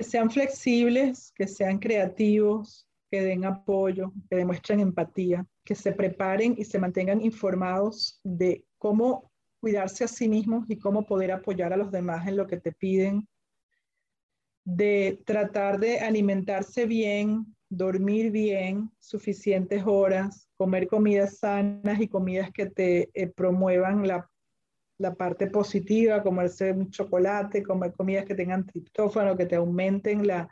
Que 0.00 0.04
sean 0.04 0.30
flexibles, 0.30 1.30
que 1.36 1.46
sean 1.46 1.78
creativos, 1.78 2.88
que 3.10 3.20
den 3.20 3.44
apoyo, 3.44 4.14
que 4.30 4.36
demuestren 4.36 4.80
empatía, 4.80 5.44
que 5.62 5.74
se 5.74 5.92
preparen 5.92 6.54
y 6.56 6.64
se 6.64 6.78
mantengan 6.78 7.20
informados 7.20 8.18
de 8.24 8.64
cómo 8.78 9.30
cuidarse 9.60 10.04
a 10.04 10.08
sí 10.08 10.26
mismos 10.26 10.64
y 10.70 10.78
cómo 10.78 11.04
poder 11.04 11.32
apoyar 11.32 11.74
a 11.74 11.76
los 11.76 11.90
demás 11.90 12.26
en 12.26 12.38
lo 12.38 12.46
que 12.46 12.56
te 12.56 12.72
piden, 12.72 13.28
de 14.64 15.22
tratar 15.26 15.78
de 15.78 16.00
alimentarse 16.00 16.86
bien, 16.86 17.54
dormir 17.68 18.30
bien, 18.30 18.90
suficientes 19.00 19.82
horas, 19.84 20.48
comer 20.56 20.88
comidas 20.88 21.40
sanas 21.40 22.00
y 22.00 22.08
comidas 22.08 22.50
que 22.52 22.64
te 22.64 23.10
eh, 23.12 23.26
promuevan 23.26 24.08
la, 24.08 24.29
parte 25.14 25.46
positiva, 25.46 26.22
comerse 26.22 26.72
un 26.72 26.90
chocolate, 26.90 27.62
comer 27.62 27.92
comidas 27.92 28.26
que 28.26 28.34
tengan 28.34 28.66
triptófano, 28.66 29.36
que 29.36 29.46
te 29.46 29.56
aumenten 29.56 30.26
la, 30.26 30.48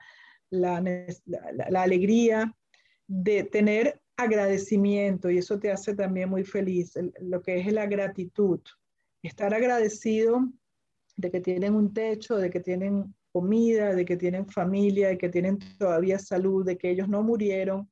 la, 0.50 1.82
alegría, 1.82 2.54
de 3.06 3.44
tener 3.44 4.00
agradecimiento, 4.16 5.30
y 5.30 5.38
eso 5.38 5.58
te 5.58 5.70
hace 5.70 5.94
también 5.94 6.28
muy 6.28 6.44
feliz, 6.44 6.94
lo 7.20 7.42
que 7.42 7.58
es 7.58 7.72
la 7.72 7.86
gratitud, 7.86 8.60
estar 9.22 9.52
agradecido 9.54 10.48
de 11.16 11.30
que 11.30 11.40
tienen 11.40 11.74
un 11.74 11.92
techo, 11.92 12.36
de 12.36 12.50
que 12.50 12.60
tienen 12.60 13.14
comida, 13.32 13.94
de 13.94 14.04
que 14.04 14.16
tienen 14.16 14.48
familia, 14.48 15.08
de 15.08 15.18
que 15.18 15.28
tienen 15.28 15.58
todavía 15.78 16.18
salud, 16.18 16.64
de 16.64 16.78
que 16.78 16.90
ellos 16.90 17.08
no 17.08 17.22
murieron. 17.22 17.90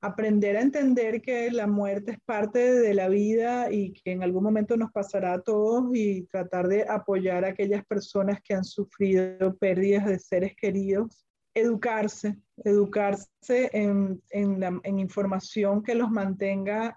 Aprender 0.00 0.56
a 0.56 0.60
entender 0.60 1.20
que 1.20 1.50
la 1.50 1.66
muerte 1.66 2.12
es 2.12 2.20
parte 2.20 2.72
de 2.72 2.94
la 2.94 3.08
vida 3.08 3.72
y 3.72 3.92
que 3.92 4.12
en 4.12 4.22
algún 4.22 4.44
momento 4.44 4.76
nos 4.76 4.92
pasará 4.92 5.34
a 5.34 5.40
todos 5.40 5.90
y 5.92 6.22
tratar 6.26 6.68
de 6.68 6.86
apoyar 6.88 7.44
a 7.44 7.48
aquellas 7.48 7.84
personas 7.84 8.40
que 8.42 8.54
han 8.54 8.64
sufrido 8.64 9.56
pérdidas 9.56 10.06
de 10.06 10.18
seres 10.20 10.54
queridos. 10.56 11.26
Educarse, 11.52 12.38
educarse 12.64 13.70
en, 13.72 14.22
en, 14.30 14.98
información 15.00 15.82
que 15.82 15.96
los 15.96 16.10
mantenga 16.10 16.96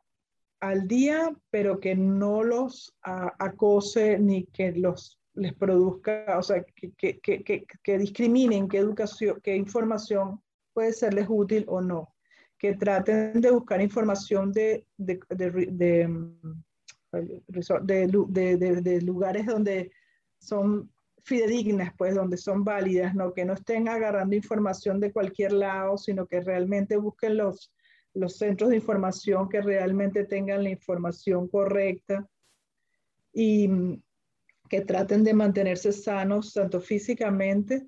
al 0.59 0.87
día, 0.87 1.35
pero 1.49 1.79
que 1.79 1.95
no 1.95 2.43
los 2.43 2.95
acose 3.01 4.19
ni 4.19 4.45
que 4.45 4.73
los 4.73 5.19
les 5.33 5.53
produzca, 5.53 6.37
o 6.37 6.43
sea, 6.43 6.63
que, 6.63 6.91
que, 6.93 7.19
que, 7.19 7.65
que, 7.83 7.97
discriminen 7.97 8.67
qué 8.67 8.77
educación, 8.77 9.39
qué 9.41 9.55
información 9.55 10.41
puede 10.73 10.93
serles 10.93 11.27
útil 11.29 11.65
o 11.67 11.81
no, 11.81 12.13
que 12.61 12.75
traten 12.75 13.41
de 13.41 13.49
buscar 13.49 13.81
información 13.81 14.51
de, 14.51 14.85
de, 14.95 15.19
de, 15.29 16.07
de, 18.81 19.01
lugares 19.01 19.47
donde 19.47 19.91
son 20.37 20.91
fidedignas, 21.23 21.91
pues 21.97 22.13
donde 22.13 22.37
son 22.37 22.63
válidas, 22.63 23.15
¿no? 23.15 23.33
que 23.33 23.45
no 23.45 23.53
estén 23.53 23.89
agarrando 23.89 24.35
información 24.35 24.99
de 24.99 25.11
cualquier 25.11 25.53
lado, 25.53 25.97
sino 25.97 26.27
que 26.27 26.39
realmente 26.41 26.97
busquen 26.97 27.37
los, 27.37 27.73
los 28.13 28.37
centros 28.37 28.69
de 28.69 28.75
información 28.75 29.49
que 29.49 29.61
realmente 29.61 30.25
tengan 30.25 30.63
la 30.63 30.69
información 30.69 31.47
correcta 31.47 32.29
y 33.33 33.69
que 34.69 34.81
traten 34.81 35.23
de 35.23 35.33
mantenerse 35.33 35.91
sanos 35.91 36.53
tanto 36.53 36.79
físicamente 36.79 37.87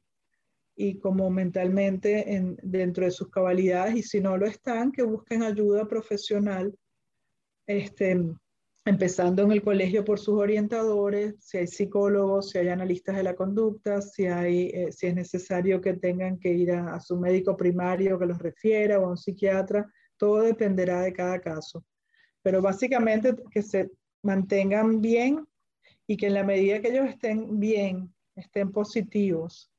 y 0.76 1.00
como 1.00 1.30
mentalmente 1.30 2.34
en, 2.36 2.58
dentro 2.64 3.06
de 3.06 3.12
sus 3.12 3.30
cabalidades 3.30 3.96
y 3.96 4.04
si 4.04 4.20
no 4.20 4.38
lo 4.38 4.46
están, 4.46 4.92
que 4.92 5.04
busquen 5.04 5.44
ayuda 5.44 5.88
profesional 5.88 6.74
este, 7.68 8.20
empezando 8.86 9.44
en 9.44 9.52
el 9.52 9.64
colegio 9.64 10.04
por 10.04 10.20
sus 10.20 10.40
orientadores, 10.40 11.36
si 11.40 11.58
hay 11.58 11.68
psicólogos, 11.68 12.50
si 12.50 12.58
hay 12.58 12.68
analistas 12.70 13.16
de 13.16 13.24
la 13.24 13.36
conducta, 13.36 14.02
si, 14.02 14.26
hay, 14.26 14.70
eh, 14.74 14.92
si 14.92 15.08
es 15.08 15.16
necesario 15.16 15.80
que 15.80 15.94
tengan 15.94 16.38
que 16.38 16.52
ir 16.52 16.72
a, 16.72 17.00
su 17.00 17.18
médico 17.18 17.56
primario 17.56 18.20
que 18.20 18.26
los 18.26 18.40
refiera 18.40 19.00
o 19.00 19.06
a 19.06 19.10
un 19.12 19.18
psiquiatra, 19.18 19.90
todo 20.18 20.42
dependerá 20.42 21.02
de 21.02 21.14
cada 21.14 21.40
caso. 21.40 21.86
Pero 22.42 22.62
básicamente 22.62 23.34
que 23.52 23.62
se 23.62 23.90
mantengan 24.22 25.00
bien 25.00 25.46
y 26.06 26.18
que 26.18 26.28
en 26.28 26.34
la 26.34 26.44
medida 26.44 26.82
que 26.82 26.90
ellos 26.90 27.10
estén 27.10 27.60
bien, 27.60 28.14
estén 28.36 28.72
positivos, 28.72 29.73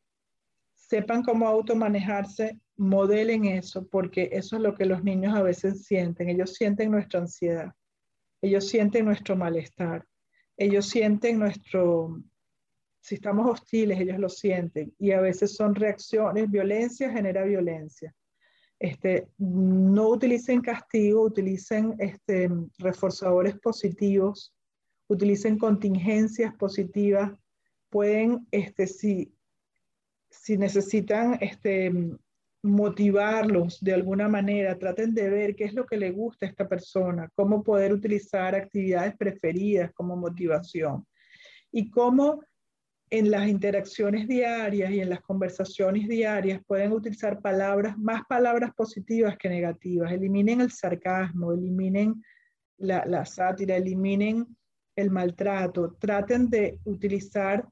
sepan 0.89 1.23
cómo 1.23 1.49
automanejarse, 1.49 2.59
modelen 2.77 3.45
eso, 3.45 3.87
porque 3.87 4.31
eso 4.33 4.57
es 4.57 4.63
lo 4.63 4.75
que 4.75 4.85
los 4.85 5.05
niños 5.05 5.35
a 5.35 5.43
veces 5.43 5.85
sienten. 5.85 6.29
Ellos 6.29 6.55
sienten 6.55 6.91
nuestra 6.91 7.21
ansiedad 7.21 7.73
ellos 8.45 8.69
sienten 8.69 9.07
nuestro 9.07 9.37
malestar, 9.37 10.07
ellos 10.57 10.87
sienten 10.87 11.39
nuestro, 11.39 12.23
si 13.01 13.15
estamos 13.15 13.51
hostiles, 13.51 13.99
ellos 13.99 14.19
lo 14.19 14.29
sienten 14.29 14.95
y 14.99 15.13
a 15.13 15.21
veces 15.21 15.57
son 15.57 15.75
reacciones, 15.75 16.51
violencia 16.51 17.11
genera 17.11 17.43
violencia. 17.45 18.15
Este, 18.79 19.29
no 19.39 20.11
utilicen 20.11 20.61
castigo, 20.61 21.23
utilicen 21.23 21.95
este, 21.99 22.51
reforzadores 22.79 23.59
positivos, 23.61 24.55
utilicen 25.09 25.59
contingencias 25.59 26.55
positivas, 26.57 27.33
pueden, 27.89 28.47
este, 28.51 28.87
si, 28.87 29.33
si 30.43 30.57
necesitan 30.57 31.39
este, 31.41 31.93
motivarlos 32.65 33.79
de 33.81 33.93
alguna 33.93 34.27
manera, 34.27 34.79
traten 34.79 35.15
de 35.15 35.29
ver 35.29 35.55
qué 35.55 35.65
es 35.65 35.75
lo 35.75 35.85
que 35.85 35.99
le 35.99 36.11
gusta 36.13 36.47
a 36.47 36.49
esta 36.49 36.67
persona, 36.67 37.29
cómo 37.35 37.63
poder 37.63 37.93
utilizar 37.93 38.55
actividades 38.55 39.15
preferidas 39.17 39.93
como 39.93 40.17
motivación 40.17 41.07
y 41.71 41.91
cómo 41.91 42.41
en 43.11 43.31
las 43.31 43.47
interacciones 43.49 44.27
diarias 44.27 44.91
y 44.91 45.01
en 45.01 45.11
las 45.11 45.21
conversaciones 45.21 46.09
diarias 46.09 46.63
pueden 46.67 46.93
utilizar 46.93 47.41
palabras, 47.43 47.99
más 47.99 48.23
palabras 48.27 48.73
positivas 48.75 49.37
que 49.37 49.51
negativas. 49.51 50.11
Eliminen 50.11 50.63
el 50.63 50.71
sarcasmo, 50.71 51.53
eliminen 51.53 52.25
la, 52.79 53.05
la 53.05 53.27
sátira, 53.27 53.77
eliminen 53.77 54.47
el 54.97 55.11
maltrato. 55.11 55.95
Traten 56.01 56.49
de 56.49 56.79
utilizar 56.85 57.69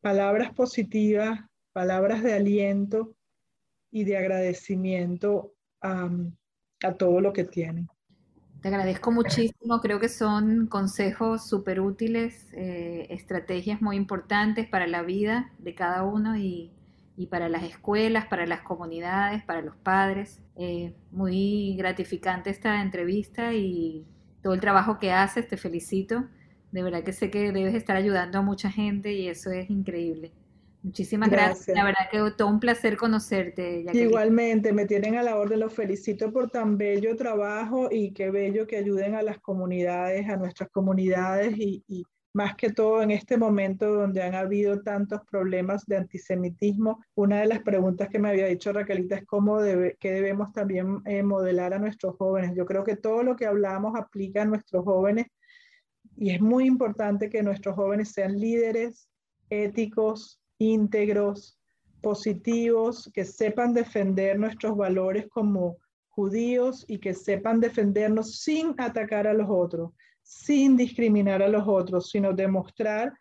palabras 0.00 0.52
positivas, 0.54 1.38
palabras 1.80 2.22
de 2.22 2.34
aliento 2.34 3.14
y 3.90 4.04
de 4.04 4.18
agradecimiento 4.18 5.54
a, 5.80 6.10
todo 6.98 7.22
lo 7.22 7.32
que 7.32 7.44
tienen. 7.44 7.88
Te 8.60 8.68
agradezco 8.68 9.10
muchísimo, 9.10 9.80
creo 9.80 9.98
que 9.98 10.10
son 10.10 10.66
consejos 10.66 11.48
súper 11.48 11.80
útiles, 11.80 12.52
eh, 12.52 13.06
estrategias 13.08 13.80
muy 13.80 13.96
importantes 13.96 14.68
para 14.68 14.86
la 14.86 15.00
vida 15.02 15.54
de 15.58 15.74
cada 15.74 16.02
uno 16.02 16.36
y, 16.36 16.70
para 17.30 17.48
las 17.48 17.62
escuelas, 17.62 18.26
para 18.26 18.46
las 18.46 18.60
comunidades, 18.60 19.42
para 19.44 19.62
los 19.62 19.76
padres. 19.76 20.42
Eh, 20.56 20.94
muy 21.10 21.76
gratificante 21.78 22.50
esta 22.50 22.82
entrevista 22.82 23.54
y 23.54 24.06
todo 24.42 24.52
el 24.52 24.60
trabajo 24.60 24.98
que 24.98 25.12
haces, 25.12 25.48
te 25.48 25.56
felicito. 25.56 26.28
De 26.72 26.82
verdad 26.82 27.02
que 27.04 27.14
sé 27.14 27.30
que 27.30 27.52
debes 27.52 27.74
estar 27.74 27.96
ayudando 27.96 28.38
a 28.38 28.42
mucha 28.42 28.70
gente 28.70 29.14
y 29.14 29.28
eso 29.28 29.50
es 29.50 29.70
increíble. 29.70 30.34
Muchísimas 30.82 31.28
gracias. 31.30 31.76
La 31.76 31.84
verdad 31.84 32.08
que 32.10 32.18
todo 32.36 32.48
un 32.48 32.60
placer 32.60 32.96
conocerte. 32.96 33.84
Igualmente, 33.92 34.72
me 34.72 34.86
tienen 34.86 35.16
a 35.16 35.22
la 35.22 35.36
orden, 35.36 35.60
los 35.60 35.74
felicito 35.74 36.32
por 36.32 36.50
tan 36.50 36.78
bello 36.78 37.16
trabajo 37.16 37.88
y 37.90 38.12
qué 38.12 38.30
bello 38.30 38.66
que 38.66 38.78
ayuden 38.78 39.14
a 39.14 39.22
las 39.22 39.38
comunidades, 39.40 40.28
a 40.28 40.36
nuestras 40.36 40.70
comunidades 40.70 41.54
y, 41.58 42.04
más 42.32 42.54
que 42.54 42.70
todo 42.70 43.02
en 43.02 43.10
este 43.10 43.36
momento 43.36 43.92
donde 43.92 44.22
han 44.22 44.36
habido 44.36 44.82
tantos 44.82 45.20
problemas 45.28 45.84
de 45.86 45.96
antisemitismo. 45.96 47.04
Una 47.16 47.40
de 47.40 47.46
las 47.46 47.58
preguntas 47.60 48.08
que 48.08 48.20
me 48.20 48.28
había 48.28 48.46
dicho 48.46 48.72
Raquelita 48.72 49.16
es 49.16 49.26
cómo 49.26 49.60
debe, 49.60 49.96
que 49.98 50.12
debemos 50.12 50.52
también 50.52 51.00
eh, 51.06 51.24
modelar 51.24 51.74
a 51.74 51.80
nuestros 51.80 52.16
jóvenes. 52.16 52.52
Yo 52.54 52.66
creo 52.66 52.84
que 52.84 52.94
todo 52.94 53.24
lo 53.24 53.34
que 53.34 53.46
hablamos 53.46 53.98
aplica 53.98 54.42
a 54.42 54.44
nuestros 54.44 54.84
jóvenes 54.84 55.26
y 56.16 56.30
es 56.30 56.40
muy 56.40 56.66
importante 56.66 57.28
que 57.30 57.42
nuestros 57.42 57.74
jóvenes 57.74 58.12
sean 58.12 58.38
líderes 58.38 59.08
éticos, 59.48 60.39
íntegros, 60.60 61.58
positivos, 62.00 63.10
que 63.12 63.24
sepan 63.24 63.74
defender 63.74 64.38
nuestros 64.38 64.76
valores 64.76 65.26
como 65.28 65.78
judíos 66.08 66.84
y 66.86 66.98
que 66.98 67.14
sepan 67.14 67.60
defendernos 67.60 68.38
sin 68.40 68.74
atacar 68.78 69.26
a 69.26 69.34
los 69.34 69.48
otros, 69.50 69.92
sin 70.22 70.76
discriminar 70.76 71.42
a 71.42 71.48
los 71.48 71.66
otros, 71.66 72.10
sino 72.10 72.32
demostrar 72.32 73.12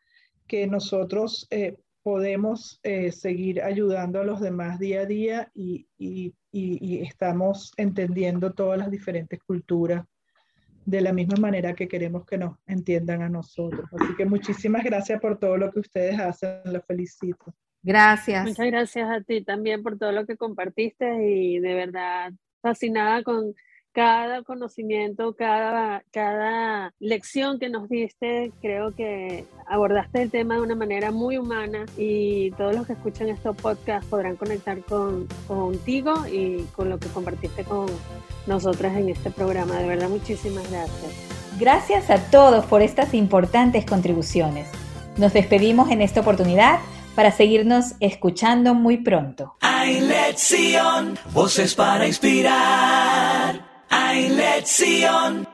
que 0.47 0.67
nosotros 0.67 1.47
eh, 1.49 1.77
podemos 2.03 2.79
eh, 2.83 3.11
seguir 3.11 3.61
ayudando 3.61 4.19
a 4.19 4.25
los 4.25 4.39
demás 4.39 4.79
día 4.79 5.01
a 5.01 5.05
día 5.05 5.51
y, 5.53 5.87
y 5.97 7.01
estamos 7.01 7.71
entendiendo 7.77 8.53
todas 8.53 8.79
las 8.79 8.91
diferentes 8.91 9.39
culturas 9.43 10.05
de 10.89 11.01
la 11.01 11.13
misma 11.13 11.35
manera 11.39 11.75
que 11.75 11.87
queremos 11.87 12.25
que 12.25 12.37
nos 12.37 12.57
entiendan 12.65 13.21
a 13.21 13.29
nosotros. 13.29 13.87
Así 13.93 14.15
que 14.15 14.25
muchísimas 14.25 14.83
gracias 14.83 15.21
por 15.21 15.37
todo 15.37 15.55
lo 15.55 15.71
que 15.71 15.81
ustedes 15.81 16.19
hacen, 16.19 16.61
los 16.65 16.83
felicito. 16.85 17.53
Gracias. 17.83 18.45
Muchas 18.45 18.65
gracias 18.65 19.09
a 19.09 19.21
ti 19.21 19.43
también 19.43 19.83
por 19.83 19.99
todo 19.99 20.11
lo 20.11 20.25
que 20.25 20.35
compartiste 20.35 21.29
y 21.29 21.59
de 21.59 21.73
verdad 21.75 22.31
fascinada 22.61 23.23
con 23.23 23.53
cada 23.91 24.43
conocimiento, 24.43 25.33
cada, 25.33 26.03
cada 26.11 26.93
lección 26.99 27.59
que 27.59 27.69
nos 27.69 27.89
diste, 27.89 28.51
creo 28.61 28.95
que 28.95 29.45
abordaste 29.67 30.21
el 30.21 30.31
tema 30.31 30.55
de 30.55 30.61
una 30.61 30.75
manera 30.75 31.11
muy 31.11 31.37
humana 31.37 31.85
y 31.97 32.51
todos 32.51 32.75
los 32.75 32.87
que 32.87 32.93
escuchan 32.93 33.29
estos 33.29 33.55
podcasts 33.55 34.07
podrán 34.09 34.35
conectar 34.35 34.81
con, 34.83 35.27
contigo 35.47 36.25
y 36.31 36.63
con 36.75 36.89
lo 36.89 36.99
que 36.99 37.07
compartiste 37.07 37.63
con 37.63 37.87
nosotras 38.47 38.95
en 38.95 39.09
este 39.09 39.31
programa. 39.31 39.75
De 39.75 39.87
verdad, 39.87 40.09
muchísimas 40.09 40.69
gracias. 40.69 41.11
Gracias 41.59 42.09
a 42.09 42.31
todos 42.31 42.65
por 42.65 42.81
estas 42.81 43.13
importantes 43.13 43.85
contribuciones. 43.85 44.69
Nos 45.17 45.33
despedimos 45.33 45.91
en 45.91 46.01
esta 46.01 46.21
oportunidad 46.21 46.79
para 47.15 47.31
seguirnos 47.31 47.95
escuchando 47.99 48.73
muy 48.73 48.97
pronto. 48.97 49.55
Hay 49.59 49.99
lección, 49.99 51.17
voces 51.33 51.75
para 51.75 52.07
inspirar. 52.07 53.68
Hay 53.89 54.29
lección. 54.29 55.48